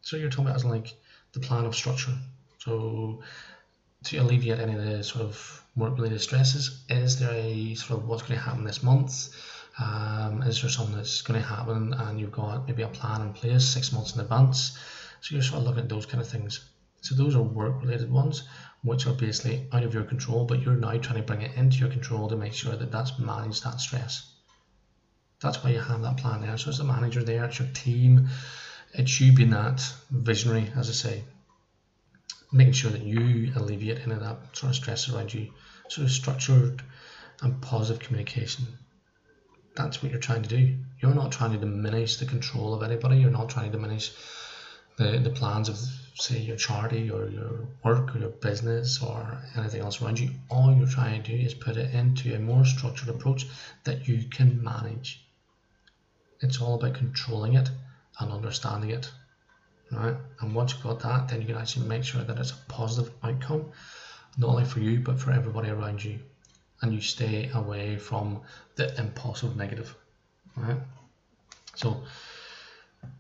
So 0.02 0.16
you're 0.16 0.30
talking 0.30 0.46
about 0.46 0.56
as 0.56 0.66
like 0.66 0.94
the 1.34 1.42
plan 1.42 1.66
of 1.66 1.76
structure. 1.76 2.18
So 2.60 3.22
to 4.04 4.18
alleviate 4.18 4.60
any 4.60 4.76
of 4.76 4.84
the 4.84 5.04
sort 5.04 5.24
of 5.24 5.64
work 5.76 5.96
related 5.96 6.22
stresses, 6.22 6.84
is 6.90 7.20
there 7.20 7.34
a 7.34 7.76
sort 7.76 8.00
of 8.00 8.08
what's 8.08 8.24
going 8.24 8.38
to 8.38 8.46
happen 8.46 8.64
this 8.64 8.84
month? 8.84 9.36
Um, 9.80 10.44
is 10.44 10.62
there 10.62 10.70
something 10.70 10.96
that's 10.96 11.22
going 11.22 11.42
to 11.42 11.48
happen 11.48 11.94
and 11.94 12.20
you've 12.20 12.32
got 12.32 12.68
maybe 12.68 12.84
a 12.84 12.88
plan 12.88 13.22
in 13.22 13.34
place 13.34 13.66
six 13.66 13.92
months 13.92 14.14
in 14.14 14.22
advance? 14.22 14.78
So 15.22 15.34
you're 15.34 15.44
sort 15.44 15.62
of 15.62 15.66
looking 15.66 15.84
at 15.84 15.90
those 15.90 16.06
kind 16.06 16.22
of 16.22 16.28
things. 16.28 16.64
So 17.02 17.16
those 17.16 17.36
are 17.36 17.42
work 17.42 17.82
related 17.82 18.12
ones, 18.12 18.44
which 18.84 19.08
are 19.08 19.14
basically 19.14 19.68
out 19.72 19.84
of 19.84 19.94
your 19.94 20.04
control, 20.04 20.46
but 20.46 20.62
you're 20.62 20.76
now 20.76 20.98
trying 20.98 21.18
to 21.18 21.24
bring 21.24 21.42
it 21.42 21.56
into 21.56 21.78
your 21.78 21.90
control 21.90 22.30
to 22.30 22.36
make 22.36 22.54
sure 22.54 22.76
that 22.76 22.92
that's 22.92 23.18
managed 23.18 23.64
that 23.64 23.82
stress. 23.82 24.32
That's 25.42 25.64
why 25.64 25.72
you 25.72 25.80
have 25.80 26.02
that 26.04 26.18
plan 26.18 26.42
there. 26.42 26.58
So 26.58 26.70
it's 26.70 26.78
the 26.78 26.86
manager 26.86 27.24
there, 27.24 27.44
it's 27.46 27.60
your 27.60 27.68
team, 27.74 28.30
it's 28.94 29.20
you 29.20 29.34
being 29.34 29.50
that 29.50 29.86
visionary, 30.12 30.72
as 30.76 30.90
I 30.90 30.94
say, 30.94 31.24
making 32.54 32.74
sure 32.74 32.92
that 32.92 33.04
you 33.04 33.52
alleviate 33.56 34.00
any 34.00 34.14
of 34.14 34.22
that 34.22 34.38
sort 34.54 34.70
of 34.70 34.76
stress 34.76 35.10
around 35.10 35.34
you. 35.34 35.52
Sort 35.90 36.06
of 36.06 36.12
structured 36.12 36.82
and 37.42 37.62
positive 37.62 38.02
communication 38.02 38.66
that's 39.76 40.02
what 40.02 40.12
you're 40.12 40.22
trying 40.22 40.44
to 40.44 40.50
do. 40.50 40.76
You're 41.00 41.16
not 41.16 41.32
trying 41.32 41.52
to 41.52 41.58
diminish 41.58 42.18
the 42.18 42.26
control 42.26 42.74
of 42.74 42.84
anybody. 42.84 43.18
You're 43.18 43.32
not 43.32 43.50
trying 43.50 43.72
to 43.72 43.78
diminish 43.78 44.14
the, 44.98 45.20
the 45.20 45.30
plans 45.30 45.70
of, 45.70 45.78
say, 46.16 46.40
your 46.40 46.58
charity 46.58 47.10
or 47.10 47.28
your 47.28 47.68
work 47.84 48.16
or 48.16 48.20
your 48.20 48.30
business 48.30 49.02
or 49.02 49.42
anything 49.58 49.82
else 49.82 50.02
around 50.02 50.20
you. 50.20 50.32
All 50.50 50.74
you're 50.74 50.88
trying 50.88 51.24
to 51.24 51.32
do 51.32 51.44
is 51.44 51.54
put 51.54 51.78
it 51.78 51.94
into 51.94 52.36
a 52.36 52.40
more 52.40 52.66
structured 52.66 53.10
approach 53.10 53.48
that 53.84 54.08
you 54.08 54.24
can 54.30 54.64
manage. 54.64 55.26
It's 56.42 56.62
all 56.62 56.76
about 56.76 56.96
controlling 56.96 57.56
it 57.56 57.70
and 58.20 58.32
understanding 58.32 58.92
it. 58.92 59.12
Right? 59.92 60.16
And 60.40 60.56
once 60.56 60.74
you've 60.74 60.84
got 60.84 61.00
that, 61.02 61.30
then 61.30 61.42
you 61.42 61.48
can 61.48 61.58
actually 61.58 61.88
make 61.88 62.04
sure 62.04 62.24
that 62.24 62.38
it's 62.38 62.52
a 62.52 62.58
positive 62.68 63.14
outcome, 63.24 63.72
not 64.38 64.50
only 64.50 64.66
for 64.66 64.80
you, 64.80 65.00
but 65.00 65.20
for 65.20 65.32
everybody 65.32 65.70
around 65.70 66.04
you 66.04 66.20
and 66.84 66.94
you 66.94 67.02
stay 67.02 67.50
away 67.54 67.98
from 67.98 68.42
the 68.76 69.00
impulsive 69.00 69.56
negative. 69.56 69.96
Right? 70.58 70.78
So 71.76 72.04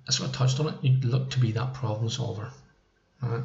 I 0.07 0.11
sort 0.11 0.29
of 0.29 0.35
touched 0.35 0.59
on 0.59 0.67
it. 0.67 0.75
You 0.81 0.99
look 1.09 1.29
to 1.31 1.39
be 1.39 1.53
that 1.53 1.73
problem 1.73 2.09
solver. 2.09 2.49
Right? 3.21 3.43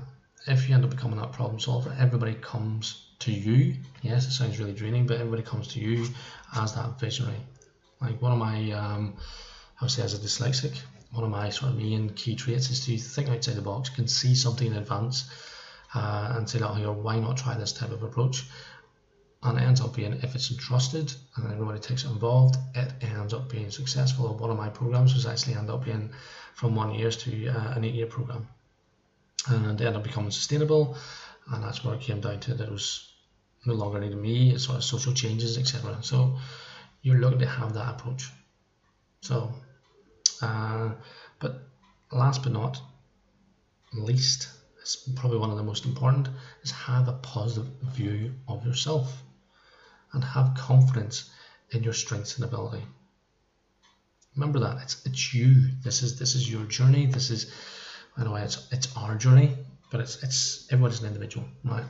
If 0.48 0.68
you 0.68 0.74
end 0.74 0.85
up 0.85 0.90
becoming 0.90 1.18
that 1.20 1.33
problem 1.33 1.61
solver, 1.61 1.94
everybody 1.98 2.35
comes 2.35 3.07
to 3.20 3.33
you. 3.33 3.76
Yes, 4.02 4.26
it 4.26 4.33
sounds 4.33 4.59
really 4.59 4.72
draining, 4.72 5.07
but 5.07 5.18
everybody 5.18 5.42
comes 5.42 5.68
to 5.68 5.81
you 5.81 6.07
as 6.57 6.74
that 6.74 6.98
visionary. 6.98 7.40
Like 8.00 8.20
one 8.20 8.33
of 8.33 8.38
my, 8.38 8.72
um, 8.72 9.14
I 9.81 9.85
would 9.85 9.90
say 9.90 10.02
as 10.02 10.14
a 10.14 10.18
dyslexic, 10.18 10.76
one 11.11 11.25
of 11.25 11.31
my 11.31 11.51
sort 11.51 11.73
of 11.73 11.79
main 11.79 12.11
key 12.11 12.35
traits 12.35 12.71
is 12.71 12.85
to 12.87 12.97
think 12.99 13.29
outside 13.29 13.57
the 13.57 13.62
box, 13.62 13.88
can 13.88 14.09
see 14.09 14.35
something 14.35 14.66
in 14.66 14.75
advance, 14.75 15.31
uh, 15.94 16.35
and 16.37 16.49
say, 16.49 16.61
oh, 16.61 16.92
why 16.92 17.18
not 17.18 17.37
try 17.37 17.55
this 17.57 17.73
type 17.73 17.90
of 17.90 18.03
approach? 18.03 18.44
and 19.42 19.59
it 19.59 19.62
ends 19.62 19.81
up 19.81 19.94
being 19.94 20.14
if 20.14 20.35
it's 20.35 20.51
entrusted 20.51 21.12
and 21.37 21.53
everybody 21.53 21.79
takes 21.79 22.05
it 22.05 22.11
involved 22.11 22.57
it 22.75 22.92
ends 23.03 23.33
up 23.33 23.49
being 23.49 23.71
successful. 23.71 24.37
One 24.37 24.51
of 24.51 24.57
my 24.57 24.68
programs 24.68 25.14
was 25.14 25.27
actually 25.27 25.55
end 25.55 25.71
up 25.71 25.85
being 25.85 26.11
from 26.55 26.75
one 26.75 26.94
year 26.94 27.11
to 27.11 27.49
uh, 27.49 27.75
an 27.75 27.85
eight 27.85 27.94
year 27.94 28.07
program. 28.07 28.49
And 29.47 29.66
ended 29.66 29.94
up 29.94 30.03
becoming 30.03 30.33
sustainable 30.33 30.97
and 31.53 31.62
that's 31.62 31.85
where 31.85 31.94
it 31.94 32.01
came 32.01 32.21
down 32.21 32.40
to 32.40 32.55
that 32.55 32.64
it 32.64 32.73
was 32.73 33.12
no 33.64 33.75
longer 33.75 34.01
needed 34.01 34.18
me 34.18 34.51
it's 34.51 34.64
sort 34.64 34.79
of 34.79 34.85
social 34.85 35.14
changes 35.14 35.57
etc 35.57 35.99
so 36.03 36.37
you're 37.03 37.18
looking 37.18 37.38
to 37.38 37.47
have 37.47 37.75
that 37.75 37.94
approach. 37.94 38.31
So 39.21 39.53
uh, 40.42 40.90
but 41.38 41.68
last 42.12 42.42
but 42.42 42.53
not 42.53 42.81
least 43.92 44.48
it's 44.81 44.96
probably 45.16 45.38
one 45.38 45.51
of 45.51 45.57
the 45.57 45.62
most 45.62 45.85
important 45.85 46.29
is 46.62 46.70
have 46.70 47.09
a 47.09 47.12
positive 47.12 47.70
view 47.92 48.35
of 48.48 48.64
yourself 48.64 49.22
and 50.12 50.24
have 50.24 50.55
confidence 50.57 51.31
in 51.70 51.83
your 51.83 51.92
strengths 51.92 52.37
and 52.37 52.44
ability. 52.44 52.83
Remember 54.35 54.61
that 54.61 54.79
it's 54.83 55.05
it's 55.05 55.35
you. 55.35 55.72
This 55.83 56.03
is 56.03 56.18
this 56.18 56.35
is 56.35 56.51
your 56.51 56.64
journey. 56.64 57.07
This 57.07 57.31
is 57.31 57.53
I 58.16 58.24
know 58.24 58.37
it's 58.37 58.66
it's 58.72 58.96
our 58.96 59.14
journey, 59.16 59.57
but 59.90 60.01
it's 60.01 60.22
it's 60.22 60.66
everybody's 60.72 61.01
an 61.01 61.09
individual, 61.09 61.46
right? 61.64 61.85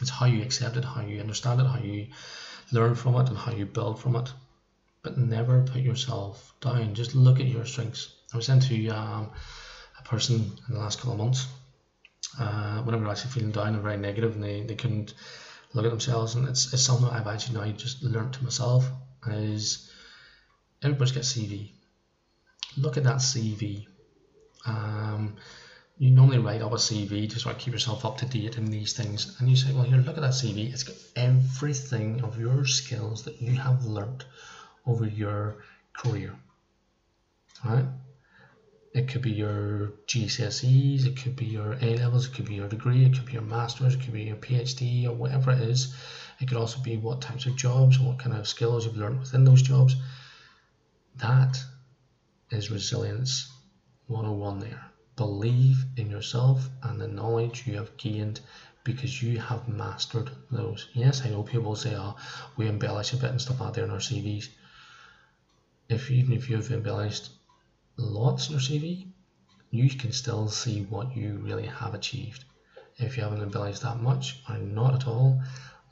It's 0.00 0.10
how 0.10 0.26
you 0.26 0.42
accept 0.42 0.76
it, 0.76 0.84
how 0.84 1.00
you 1.00 1.20
understand 1.20 1.60
it, 1.60 1.66
how 1.66 1.78
you 1.78 2.08
learn 2.72 2.94
from 2.94 3.14
it, 3.16 3.28
and 3.28 3.38
how 3.38 3.52
you 3.52 3.66
build 3.66 4.00
from 4.00 4.16
it. 4.16 4.32
But 5.04 5.18
never 5.18 5.62
put 5.62 5.82
yourself 5.82 6.54
down. 6.60 6.94
Just 6.94 7.14
look 7.14 7.38
at 7.38 7.46
your 7.46 7.66
strengths. 7.66 8.12
I 8.32 8.36
was 8.36 8.48
into 8.48 8.88
um, 8.88 9.30
a 10.00 10.02
person 10.02 10.50
in 10.68 10.74
the 10.74 10.80
last 10.80 10.98
couple 10.98 11.12
of 11.12 11.18
months. 11.18 11.46
Uh, 12.40 12.82
whenever 12.82 13.04
they're 13.04 13.12
actually 13.12 13.30
feeling 13.30 13.52
down 13.52 13.74
and 13.74 13.82
very 13.82 13.98
negative, 13.98 14.34
and 14.34 14.42
they, 14.42 14.62
they 14.62 14.74
couldn't 14.74 15.14
look 15.74 15.84
at 15.84 15.90
themselves, 15.90 16.34
and 16.34 16.48
it's, 16.48 16.72
it's 16.72 16.82
something 16.82 17.06
I've 17.06 17.28
actually 17.28 17.58
now 17.58 17.70
just 17.76 18.02
learned 18.02 18.32
to 18.32 18.42
myself 18.44 18.88
is 19.28 19.90
everybody's 20.82 21.12
got 21.12 21.22
CV. 21.22 21.70
Look 22.76 22.96
at 22.96 23.04
that 23.04 23.16
CV. 23.16 23.86
Um, 24.66 25.36
you 25.98 26.10
normally 26.10 26.38
write 26.38 26.62
up 26.62 26.72
a 26.72 26.76
CV 26.76 27.30
to 27.30 27.38
sort 27.38 27.54
of 27.54 27.60
keep 27.60 27.72
yourself 27.74 28.04
up 28.04 28.18
to 28.18 28.26
date 28.26 28.56
in 28.56 28.70
these 28.70 28.94
things, 28.94 29.36
and 29.38 29.48
you 29.48 29.56
say, 29.56 29.72
well, 29.72 29.84
here, 29.84 29.98
look 29.98 30.16
at 30.16 30.22
that 30.22 30.32
CV. 30.32 30.72
It's 30.72 30.82
got 30.82 30.96
everything 31.14 32.24
of 32.24 32.40
your 32.40 32.64
skills 32.64 33.22
that 33.24 33.40
you 33.40 33.52
have 33.52 33.84
learnt 33.84 34.24
over 34.86 35.06
your 35.06 35.56
career. 35.92 36.34
Right? 37.64 37.86
It 38.94 39.08
could 39.08 39.22
be 39.22 39.32
your 39.32 39.94
GCSEs, 40.06 41.04
it 41.06 41.16
could 41.16 41.34
be 41.34 41.46
your 41.46 41.72
A 41.80 41.96
levels, 41.96 42.28
it 42.28 42.34
could 42.34 42.44
be 42.44 42.54
your 42.54 42.68
degree, 42.68 43.04
it 43.04 43.14
could 43.14 43.26
be 43.26 43.32
your 43.32 43.42
master's, 43.42 43.94
it 43.94 44.02
could 44.02 44.12
be 44.12 44.22
your 44.22 44.36
PhD, 44.36 45.06
or 45.06 45.12
whatever 45.12 45.50
it 45.50 45.60
is. 45.60 45.94
It 46.40 46.46
could 46.46 46.58
also 46.58 46.80
be 46.80 46.96
what 46.96 47.20
types 47.20 47.46
of 47.46 47.56
jobs, 47.56 47.96
and 47.96 48.06
what 48.06 48.20
kind 48.20 48.36
of 48.36 48.46
skills 48.46 48.86
you've 48.86 48.96
learned 48.96 49.18
within 49.18 49.44
those 49.44 49.62
jobs. 49.62 49.96
That 51.16 51.58
is 52.50 52.70
resilience 52.70 53.50
101 54.06 54.60
there. 54.60 54.84
Believe 55.16 55.84
in 55.96 56.10
yourself 56.10 56.68
and 56.82 57.00
the 57.00 57.08
knowledge 57.08 57.66
you 57.66 57.74
have 57.74 57.96
gained 57.96 58.40
because 58.84 59.22
you 59.22 59.40
have 59.40 59.66
mastered 59.66 60.30
those. 60.50 60.88
Yes, 60.92 61.24
I 61.24 61.30
know 61.30 61.42
people 61.42 61.74
say, 61.74 61.96
oh, 61.96 62.16
we 62.56 62.68
embellish 62.68 63.12
a 63.12 63.16
bit 63.16 63.30
and 63.30 63.40
stuff 63.40 63.60
out 63.60 63.74
there 63.74 63.84
in 63.84 63.90
our 63.90 63.98
CVs. 63.98 64.48
If 65.88 66.10
even 66.10 66.32
if 66.32 66.48
you've 66.48 66.72
embellished 66.72 67.30
lots 67.96 68.46
in 68.48 68.52
your 68.52 68.60
CV, 68.60 69.08
you 69.70 69.90
can 69.90 70.12
still 70.12 70.48
see 70.48 70.82
what 70.84 71.16
you 71.16 71.38
really 71.42 71.66
have 71.66 71.94
achieved. 71.94 72.44
If 72.96 73.16
you 73.16 73.22
haven't 73.22 73.42
embellished 73.42 73.82
that 73.82 74.00
much 74.00 74.40
or 74.48 74.56
not 74.58 74.94
at 74.94 75.06
all, 75.06 75.42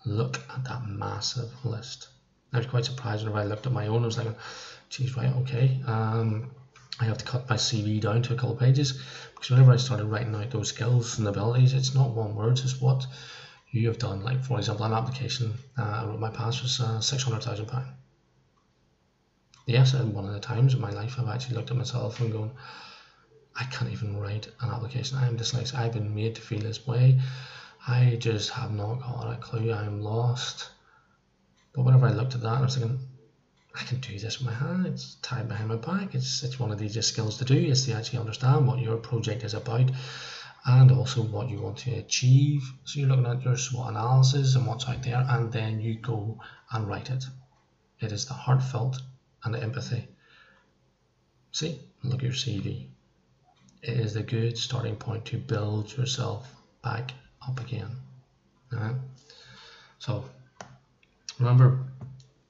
look 0.07 0.40
at 0.55 0.64
that 0.64 0.87
massive 0.87 1.52
list. 1.64 2.09
I 2.52 2.59
was 2.59 2.66
quite 2.66 2.85
surprised 2.85 3.26
when 3.26 3.37
I 3.37 3.44
looked 3.44 3.66
at 3.66 3.72
my 3.72 3.87
own. 3.87 4.02
I 4.02 4.07
was 4.07 4.18
like, 4.18 4.35
geez, 4.88 5.16
right, 5.16 5.35
okay. 5.37 5.81
Um, 5.87 6.50
I 7.00 7.05
have 7.05 7.18
to 7.18 7.24
cut 7.24 7.50
my 7.50 7.57
CV 7.57 8.00
down 8.00 8.22
to 8.22 8.35
a 8.35 8.37
couple 8.37 8.52
of 8.52 8.61
pages 8.61 9.02
because 9.35 9.50
whenever 9.50 9.72
I 9.72 9.76
started 9.76 10.07
writing 10.07 10.35
out 10.35 10.50
those 10.50 10.68
skills 10.68 11.18
and 11.18 11.26
abilities, 11.26 11.74
it's 11.74 11.94
not 11.94 12.11
one 12.11 12.35
word, 12.35 12.59
it's 12.59 12.81
what 12.81 13.07
you 13.70 13.88
have 13.88 13.98
done. 13.98 14.22
Like, 14.22 14.44
for 14.44 14.59
example, 14.59 14.87
an 14.87 14.92
application, 14.92 15.55
uh, 15.78 15.83
I 15.83 16.05
wrote 16.05 16.20
my 16.20 16.31
pass 16.31 16.62
was 16.62 16.81
uh, 16.81 16.98
£600,000. 16.98 17.87
Yes, 19.66 19.94
at 19.94 20.07
one 20.07 20.27
of 20.27 20.33
the 20.33 20.40
times 20.40 20.75
in 20.75 20.81
my 20.81 20.90
life, 20.90 21.18
I've 21.18 21.29
actually 21.29 21.57
looked 21.57 21.70
at 21.70 21.77
myself 21.77 22.20
and 22.20 22.33
gone, 22.33 22.53
I 23.55 23.64
can't 23.64 23.90
even 23.92 24.16
write 24.16 24.48
an 24.61 24.70
application. 24.70 25.18
I'm 25.18 25.37
dyslexic. 25.37 25.75
I've 25.75 25.92
been 25.92 26.14
made 26.14 26.37
to 26.37 26.42
feel 26.42 26.61
this 26.61 26.87
way. 26.87 27.20
I 27.87 28.16
just 28.18 28.51
have 28.51 28.72
not 28.72 29.01
got 29.01 29.33
a 29.33 29.37
clue. 29.37 29.72
I'm 29.72 30.01
lost. 30.01 30.70
But 31.75 31.83
whenever 31.83 32.07
I 32.07 32.12
looked 32.12 32.35
at 32.35 32.40
that, 32.42 32.59
I 32.59 32.61
was 32.62 32.77
thinking, 32.77 33.01
I 33.75 33.83
can 33.85 34.01
do 34.01 34.18
this 34.18 34.38
with 34.38 34.46
my 34.46 34.55
hand. 34.55 34.87
It's 34.87 35.16
tied 35.16 35.48
behind 35.48 35.68
my 35.68 35.77
back. 35.77 36.14
It's 36.14 36.42
it's 36.42 36.59
one 36.59 36.70
of 36.70 36.79
these 36.79 37.05
skills 37.07 37.38
to 37.38 37.44
do. 37.44 37.55
Is 37.55 37.87
to 37.87 37.92
actually 37.92 38.20
understand 38.20 38.66
what 38.66 38.79
your 38.79 38.96
project 38.96 39.44
is 39.44 39.55
about, 39.55 39.90
and 40.66 40.92
also 40.92 41.22
what 41.22 41.48
you 41.48 41.61
want 41.61 41.79
to 41.79 41.94
achieve. 41.94 42.62
So 42.85 43.01
you're 43.01 43.09
looking 43.09 43.27
at 43.27 43.42
your 43.42 43.57
SWOT 43.57 43.90
analysis 43.90 44.55
and 44.55 44.66
what's 44.66 44.88
out 44.88 45.03
there, 45.03 45.27
and 45.29 45.51
then 45.53 45.81
you 45.81 45.98
go 45.98 46.38
and 46.70 46.87
write 46.87 47.11
it. 47.11 47.25
It 48.01 48.12
is 48.12 48.27
the 48.27 48.35
heartfelt 48.35 49.01
and 49.44 49.55
the 49.55 49.62
empathy. 49.62 50.09
See, 51.52 51.81
look 52.02 52.20
at 52.20 52.22
your 52.22 52.33
CV. 52.33 52.88
It 53.83 53.98
is 53.98 54.16
a 54.16 54.22
good 54.22 54.57
starting 54.57 54.96
point 54.96 55.24
to 55.26 55.38
build 55.38 55.96
yourself 55.96 56.55
back 56.83 57.12
up 57.46 57.61
again. 57.61 57.90
Right? 58.70 58.94
So 59.98 60.24
remember, 61.38 61.85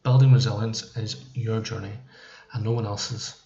building 0.02 0.32
resilience 0.32 0.96
is 0.96 1.24
your 1.34 1.60
journey 1.60 1.92
and 2.52 2.64
no 2.64 2.72
one 2.72 2.86
else's. 2.86 3.38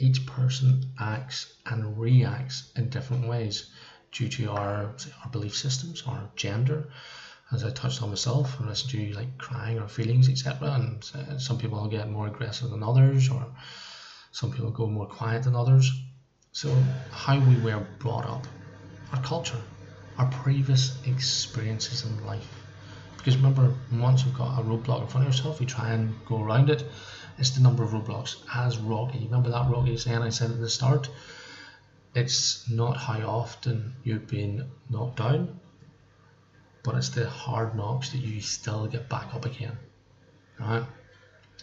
Each 0.00 0.24
person 0.26 0.84
acts 1.00 1.54
and 1.66 1.98
reacts 1.98 2.70
in 2.76 2.88
different 2.88 3.26
ways 3.26 3.70
due 4.12 4.28
to 4.28 4.50
our 4.50 4.94
our 5.24 5.30
belief 5.32 5.56
systems, 5.56 6.04
our 6.06 6.30
gender, 6.36 6.88
as 7.50 7.64
I 7.64 7.70
touched 7.70 8.02
on 8.02 8.10
myself, 8.10 8.60
unless 8.60 8.82
to 8.82 9.12
like 9.12 9.38
crying 9.38 9.78
or 9.78 9.88
feelings, 9.88 10.28
etc. 10.28 10.70
And 10.72 11.10
uh, 11.14 11.38
some 11.38 11.58
people 11.58 11.86
get 11.88 12.10
more 12.10 12.26
aggressive 12.26 12.70
than 12.70 12.82
others, 12.82 13.30
or 13.30 13.46
some 14.32 14.52
people 14.52 14.70
go 14.70 14.86
more 14.86 15.06
quiet 15.06 15.44
than 15.44 15.56
others. 15.56 15.90
So, 16.52 16.74
how 17.10 17.38
we 17.38 17.56
were 17.60 17.86
brought 17.98 18.26
up, 18.26 18.46
our 19.12 19.22
culture, 19.22 19.60
our 20.18 20.26
previous 20.26 20.98
experiences 21.06 22.04
in 22.04 22.24
life. 22.26 22.48
Because 23.16 23.36
remember, 23.36 23.74
once 23.92 24.24
you've 24.24 24.36
got 24.36 24.58
a 24.58 24.62
roadblock 24.62 25.02
in 25.02 25.06
front 25.08 25.26
of 25.26 25.34
yourself, 25.34 25.60
you 25.60 25.66
try 25.66 25.92
and 25.92 26.14
go 26.26 26.42
around 26.42 26.70
it. 26.70 26.84
It's 27.38 27.50
the 27.50 27.60
number 27.60 27.82
of 27.82 27.90
roadblocks. 27.90 28.36
As 28.54 28.78
Rocky, 28.78 29.24
remember 29.24 29.50
that 29.50 29.70
Rocky 29.70 29.96
saying 29.96 30.22
I 30.22 30.30
said 30.30 30.50
at 30.50 30.60
the 30.60 30.68
start? 30.68 31.08
It's 32.14 32.68
not 32.68 32.96
how 32.96 33.20
often 33.20 33.94
you've 34.02 34.26
been 34.26 34.70
knocked 34.90 35.16
down, 35.16 35.60
but 36.88 36.96
it's 36.96 37.10
the 37.10 37.28
hard 37.28 37.76
knocks 37.76 38.12
that 38.12 38.16
you 38.16 38.40
still 38.40 38.86
get 38.86 39.10
back 39.10 39.34
up 39.34 39.44
again. 39.44 39.76
Right? 40.58 40.82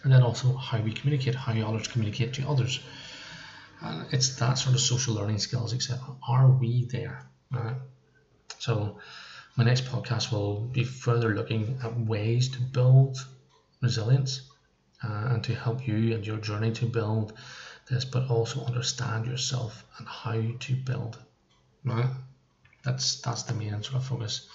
And 0.04 0.12
then 0.12 0.22
also 0.22 0.54
how 0.54 0.80
we 0.80 0.92
communicate, 0.92 1.34
how 1.34 1.52
others 1.66 1.88
communicate 1.88 2.34
to 2.34 2.48
others. 2.48 2.78
And 3.80 4.06
it's 4.12 4.36
that 4.36 4.54
sort 4.54 4.76
of 4.76 4.80
social 4.80 5.14
learning 5.14 5.38
skills, 5.38 5.74
etc. 5.74 5.98
Are 6.28 6.48
we 6.48 6.84
there? 6.84 7.26
Right? 7.50 7.74
So 8.60 9.00
my 9.56 9.64
next 9.64 9.86
podcast 9.86 10.30
will 10.30 10.60
be 10.60 10.84
further 10.84 11.34
looking 11.34 11.76
at 11.82 11.98
ways 11.98 12.48
to 12.50 12.60
build 12.60 13.18
resilience 13.82 14.42
uh, 15.02 15.30
and 15.30 15.42
to 15.42 15.56
help 15.56 15.88
you 15.88 16.14
and 16.14 16.24
your 16.24 16.36
journey 16.36 16.70
to 16.70 16.86
build 16.86 17.32
this, 17.90 18.04
but 18.04 18.30
also 18.30 18.64
understand 18.64 19.26
yourself 19.26 19.84
and 19.98 20.06
how 20.06 20.40
to 20.60 20.76
build. 20.76 21.18
Right? 21.84 22.10
That's 22.84 23.20
that's 23.22 23.42
the 23.42 23.54
main 23.54 23.82
sort 23.82 23.96
of 23.96 24.06
focus. 24.06 24.48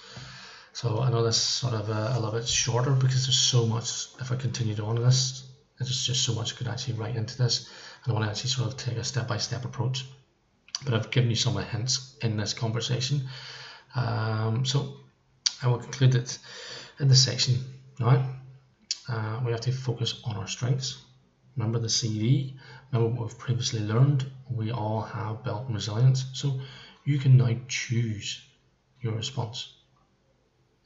So 0.74 1.00
I 1.00 1.10
know 1.10 1.22
this 1.22 1.40
sort 1.40 1.74
of 1.74 1.90
uh, 1.90 2.12
a 2.12 2.18
little 2.18 2.32
bit 2.32 2.48
shorter 2.48 2.92
because 2.92 3.26
there's 3.26 3.36
so 3.36 3.66
much. 3.66 4.06
If 4.20 4.32
I 4.32 4.36
continued 4.36 4.80
on 4.80 4.96
this, 4.96 5.46
there's 5.78 6.04
just 6.04 6.24
so 6.24 6.34
much 6.34 6.54
I 6.54 6.56
could 6.56 6.68
actually 6.68 6.94
write 6.94 7.14
into 7.16 7.36
this, 7.36 7.68
and 8.04 8.12
I 8.12 8.14
want 8.14 8.24
to 8.24 8.30
actually 8.30 8.50
sort 8.50 8.68
of 8.68 8.78
take 8.78 8.96
a 8.96 9.04
step-by-step 9.04 9.64
approach. 9.66 10.06
But 10.84 10.94
I've 10.94 11.10
given 11.10 11.28
you 11.28 11.36
some 11.36 11.56
of 11.56 11.64
the 11.64 11.68
hints 11.68 12.16
in 12.22 12.38
this 12.38 12.54
conversation. 12.54 13.28
Um, 13.94 14.64
so 14.64 14.94
I 15.62 15.68
will 15.68 15.78
conclude 15.78 16.12
that 16.12 16.38
in 16.98 17.08
this 17.08 17.22
section. 17.22 17.60
Now, 18.00 18.24
uh, 19.08 19.40
we 19.44 19.52
have 19.52 19.60
to 19.62 19.72
focus 19.72 20.20
on 20.24 20.36
our 20.36 20.46
strengths. 20.46 21.02
Remember 21.56 21.78
the 21.78 21.88
CV. 21.88 22.54
Remember 22.90 23.14
what 23.14 23.28
we've 23.28 23.38
previously 23.38 23.80
learned. 23.80 24.24
We 24.50 24.72
all 24.72 25.02
have 25.02 25.44
built 25.44 25.66
resilience. 25.68 26.24
So 26.32 26.60
you 27.04 27.18
can 27.18 27.36
now 27.36 27.54
choose 27.68 28.42
your 29.00 29.12
response. 29.14 29.74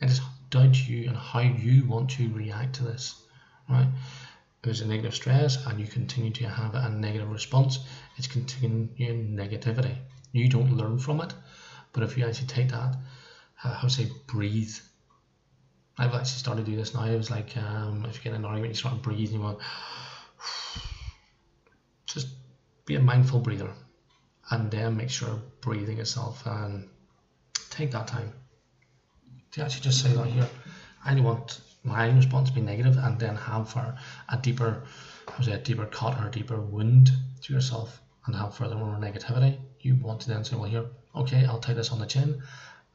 It 0.00 0.10
is 0.10 0.20
down 0.50 0.72
to 0.72 0.92
you 0.92 1.08
and 1.08 1.16
how 1.16 1.40
you 1.40 1.84
want 1.86 2.10
to 2.10 2.28
react 2.32 2.74
to 2.76 2.84
this. 2.84 3.22
Right? 3.68 3.88
If 3.88 4.62
there's 4.62 4.80
a 4.80 4.86
negative 4.86 5.14
stress 5.14 5.64
and 5.66 5.80
you 5.80 5.86
continue 5.86 6.30
to 6.32 6.48
have 6.48 6.74
a 6.74 6.90
negative 6.90 7.30
response, 7.30 7.78
it's 8.16 8.26
continuing 8.26 9.36
negativity. 9.36 9.96
You 10.32 10.48
don't 10.48 10.76
learn 10.76 10.98
from 10.98 11.20
it. 11.20 11.32
But 11.92 12.02
if 12.02 12.18
you 12.18 12.26
actually 12.26 12.48
take 12.48 12.68
that, 12.68 12.96
uh, 13.64 13.74
how 13.74 13.88
to 13.88 13.90
say, 13.90 14.08
breathe. 14.26 14.74
I've 15.98 16.12
actually 16.12 16.40
started 16.40 16.66
to 16.66 16.70
do 16.70 16.76
this 16.76 16.92
now. 16.92 17.04
It 17.04 17.16
was 17.16 17.30
like 17.30 17.56
um, 17.56 18.04
if 18.06 18.16
you 18.16 18.24
get 18.24 18.34
in 18.34 18.40
an 18.40 18.44
argument, 18.44 18.72
you 18.72 18.76
start 18.76 19.00
breathing. 19.00 19.40
You 19.40 19.58
just 22.06 22.28
be 22.84 22.96
a 22.96 23.00
mindful 23.00 23.40
breather, 23.40 23.72
and 24.50 24.70
then 24.70 24.98
make 24.98 25.08
sure 25.08 25.40
breathing 25.62 25.98
itself 25.98 26.44
and 26.44 26.86
take 27.70 27.92
that 27.92 28.06
time 28.06 28.34
to 29.52 29.62
actually 29.62 29.82
just 29.82 30.02
say 30.02 30.12
that 30.12 30.26
here. 30.26 30.48
I 31.04 31.18
want 31.20 31.60
my 31.84 32.10
response 32.10 32.48
to 32.48 32.54
be 32.54 32.60
negative 32.60 32.96
and 32.98 33.18
then 33.18 33.36
have 33.36 33.68
for 33.70 33.96
a 34.28 34.36
deeper, 34.38 34.82
I 35.28 35.36
would 35.36 35.44
say 35.46 35.52
a 35.52 35.58
deeper 35.58 35.86
cut 35.86 36.18
or 36.20 36.28
a 36.28 36.30
deeper 36.30 36.60
wound 36.60 37.10
to 37.42 37.52
yourself 37.52 38.00
and 38.26 38.34
have 38.34 38.54
further 38.56 38.74
more 38.74 38.96
negativity. 38.96 39.58
You 39.80 39.94
want 39.96 40.20
to 40.22 40.28
then 40.28 40.44
say, 40.44 40.56
well, 40.56 40.68
here, 40.68 40.86
okay, 41.14 41.44
I'll 41.46 41.60
take 41.60 41.76
this 41.76 41.92
on 41.92 42.00
the 42.00 42.06
chin. 42.06 42.42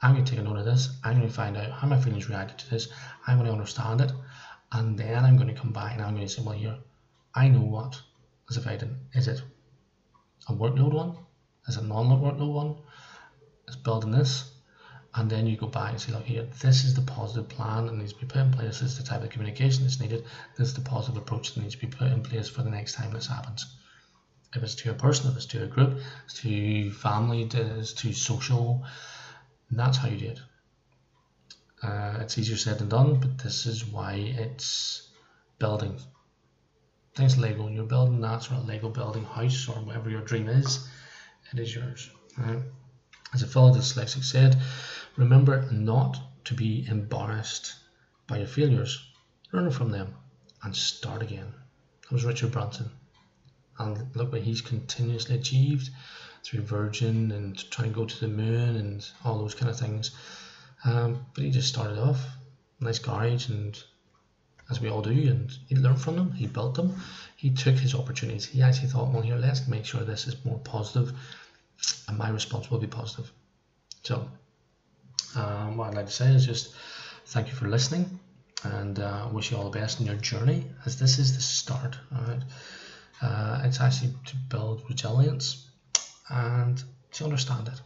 I'm 0.02 0.14
going 0.14 0.26
to 0.26 0.32
take 0.32 0.40
a 0.40 0.44
note 0.44 0.58
of 0.58 0.66
this. 0.66 0.90
I'm 1.04 1.18
going 1.18 1.28
to 1.28 1.34
find 1.34 1.56
out 1.56 1.72
how 1.72 1.88
my 1.88 2.00
feelings 2.00 2.28
reacted 2.28 2.58
to 2.60 2.70
this. 2.70 2.90
I'm 3.28 3.38
going 3.38 3.48
to 3.48 3.54
understand 3.54 4.02
it. 4.02 4.12
And 4.74 4.98
then 4.98 5.24
I'm 5.24 5.38
going 5.38 5.54
to 5.54 5.60
come 5.60 5.72
back 5.72 5.94
and 5.94 6.02
I'm 6.02 6.16
going 6.16 6.28
to 6.28 6.34
say, 6.34 6.42
well, 6.42 6.56
here, 6.56 6.78
I 7.34 7.48
know 7.48 7.62
what 7.62 8.02
is. 8.50 8.58
Is 8.58 9.28
it 9.28 9.42
a 10.50 10.54
workload 10.54 10.94
one? 10.94 11.18
Is 11.68 11.78
it 11.78 11.84
a 11.84 11.88
non-workload 11.88 12.54
one? 12.54 12.76
Is 13.68 13.76
building 13.76 14.12
this? 14.12 14.51
And 15.16 15.30
then 15.30 15.46
you 15.46 15.58
go 15.58 15.68
back 15.68 15.92
and 15.92 16.02
say, 16.02 16.14
look 16.14 16.24
here, 16.24 16.48
this 16.62 16.86
is 16.86 16.94
the 16.94 17.02
positive 17.02 17.50
plan 17.50 17.86
that 17.86 17.96
needs 17.96 18.14
to 18.14 18.20
be 18.20 18.28
put 18.28 18.42
in 18.42 18.52
place. 18.52 18.80
This 18.80 18.94
is 18.94 18.98
the 18.98 19.04
type 19.04 19.24
of 19.24 19.30
communication 19.30 19.84
that's 19.84 20.00
needed. 20.00 20.24
This 20.58 20.70
is 20.70 20.74
the 20.74 20.82
positive 20.82 21.22
approach 21.22 21.54
that 21.54 21.62
needs 21.62 21.76
to 21.76 21.82
be 21.82 21.88
put 21.88 22.08
in 22.08 22.24
place 22.24 22.48
for 22.48 22.64
the 22.64 22.70
next 22.70 22.94
time 22.94 23.12
this 23.12 23.28
happens 23.28 23.66
if 24.56 24.64
it's 24.64 24.76
to 24.76 24.92
a 24.92 24.94
person, 24.94 25.30
if 25.32 25.38
it's 25.38 25.46
to 25.48 25.64
a 25.64 25.68
group, 25.68 26.00
it's 26.26 26.42
to 26.42 26.92
family, 26.92 27.44
it's 27.54 27.94
to 27.94 28.14
social. 28.14 28.84
That's 29.72 29.98
how 29.98 30.10
you 30.10 30.18
do 30.18 30.28
it. 30.28 30.40
Uh, 31.82 32.18
it's 32.20 32.38
easier 32.38 32.58
said 32.58 32.78
than 32.80 32.90
done, 32.90 33.16
but 33.16 33.38
this 33.38 33.66
is 33.66 33.86
why 33.86 34.14
it's 34.14 35.10
building. 35.58 35.98
Things 37.16 37.38
Lego, 37.38 37.68
and 37.68 37.76
you're 37.76 37.86
building 37.86 38.22
that 38.22 38.44
sort 38.44 38.60
of 38.60 38.68
Lego 38.68 38.90
building 38.90 39.24
house 39.24 39.68
or 39.68 39.76
whatever 39.76 40.10
your 40.10 40.22
dream 40.22 40.48
is, 40.48 40.88
it 41.52 41.60
is 41.60 41.74
yours. 41.74 42.10
Right? 42.38 42.62
As 43.34 43.44
a 43.44 43.48
fellow 43.48 43.74
dyslexic 43.74 44.24
said, 44.24 44.58
remember 45.16 45.70
not 45.72 46.18
to 46.46 46.54
be 46.54 46.86
embarrassed 46.88 47.76
by 48.28 48.38
your 48.38 48.48
failures. 48.48 49.12
Learn 49.52 49.72
from 49.72 49.92
them 49.92 50.14
and 50.64 50.76
start 50.76 51.22
again. 51.22 51.54
That 52.04 52.12
was 52.12 52.26
Richard 52.26 52.52
Branson 52.52 52.90
and 53.80 54.16
look 54.16 54.32
what 54.32 54.42
he's 54.42 54.62
continuously 54.62 55.36
achieved 55.36 55.90
through 56.44 56.62
Virgin 56.62 57.32
and 57.32 57.70
trying 57.72 57.90
to 57.90 57.96
go 57.96 58.06
to 58.06 58.20
the 58.20 58.28
moon 58.28 58.76
and 58.76 59.08
all 59.24 59.40
those 59.40 59.56
kind 59.56 59.70
of 59.70 59.80
things. 59.80 60.12
Um, 60.84 61.26
but 61.34 61.44
he 61.44 61.52
just 61.52 61.70
started 61.70 61.98
off 61.98 62.26
nice 62.80 63.00
garage 63.00 63.50
and 63.50 63.82
as 64.72 64.80
we 64.80 64.90
all 64.90 65.02
do, 65.02 65.12
and 65.12 65.52
he 65.68 65.76
learned 65.76 66.02
from 66.02 66.16
them. 66.16 66.32
He 66.32 66.48
built 66.48 66.76
them. 66.76 66.96
He 67.36 67.50
took 67.50 67.76
his 67.76 67.94
opportunities. 67.94 68.46
He 68.46 68.62
actually 68.62 68.88
thought, 68.88 69.12
well, 69.12 69.22
here, 69.22 69.36
let's 69.36 69.68
make 69.68 69.86
sure 69.86 70.02
this 70.02 70.28
is 70.28 70.46
more 70.46 70.60
positive, 70.60 71.14
and 72.08 72.18
my 72.18 72.30
response 72.30 72.72
will 72.72 72.80
be 72.80 72.88
positive. 72.88 73.32
So, 74.04 74.30
um, 75.36 75.78
what 75.78 75.90
I'd 75.90 75.96
like 75.96 76.08
to 76.08 76.12
say 76.12 76.34
is 76.34 76.46
just 76.46 76.74
thank 77.28 77.48
you 77.48 77.54
for 77.54 77.68
listening, 77.68 78.20
and 78.64 79.00
uh, 79.00 79.30
wish 79.32 79.52
you 79.52 79.58
all 79.58 79.70
the 79.70 79.80
best 79.80 80.00
in 80.00 80.06
your 80.06 80.16
journey, 80.16 80.66
as 80.86 81.00
this 81.00 81.20
is 81.20 81.36
the 81.36 81.42
start. 81.42 81.98
Uh, 83.22 83.62
it's 83.64 83.80
actually 83.80 84.14
to 84.26 84.36
build 84.50 84.84
resilience 84.90 85.70
and 86.30 86.84
to 87.12 87.24
understand 87.24 87.68
it. 87.68 87.82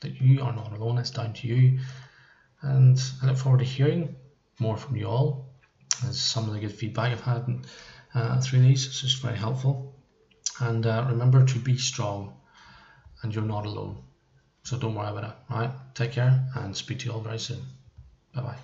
That 0.00 0.20
you 0.20 0.42
are 0.42 0.52
not 0.52 0.72
alone, 0.72 0.98
it's 0.98 1.10
down 1.10 1.32
to 1.34 1.46
you. 1.46 1.78
And 2.62 2.98
I 3.22 3.26
look 3.26 3.36
forward 3.36 3.58
to 3.58 3.64
hearing 3.64 4.16
more 4.58 4.76
from 4.76 4.96
you 4.96 5.06
all. 5.06 5.50
As 6.06 6.18
some 6.18 6.48
of 6.48 6.54
the 6.54 6.60
good 6.60 6.72
feedback 6.72 7.12
I've 7.12 7.20
had 7.20 7.66
uh, 8.14 8.40
through 8.40 8.60
these, 8.60 8.86
it's 8.86 9.00
just 9.00 9.22
very 9.22 9.36
helpful. 9.36 9.94
And 10.60 10.86
uh, 10.86 11.06
remember 11.08 11.44
to 11.44 11.58
be 11.58 11.76
strong, 11.76 12.34
and 13.22 13.34
you're 13.34 13.44
not 13.44 13.66
alone. 13.66 14.02
So 14.64 14.78
don't 14.78 14.94
worry 14.94 15.10
about 15.10 15.24
it. 15.24 15.30
All 15.50 15.60
right, 15.60 15.70
take 15.94 16.12
care 16.12 16.42
and 16.56 16.74
speak 16.74 17.00
to 17.00 17.06
you 17.06 17.12
all 17.12 17.20
very 17.20 17.38
soon. 17.38 17.60
Bye 18.34 18.42
bye. 18.42 18.56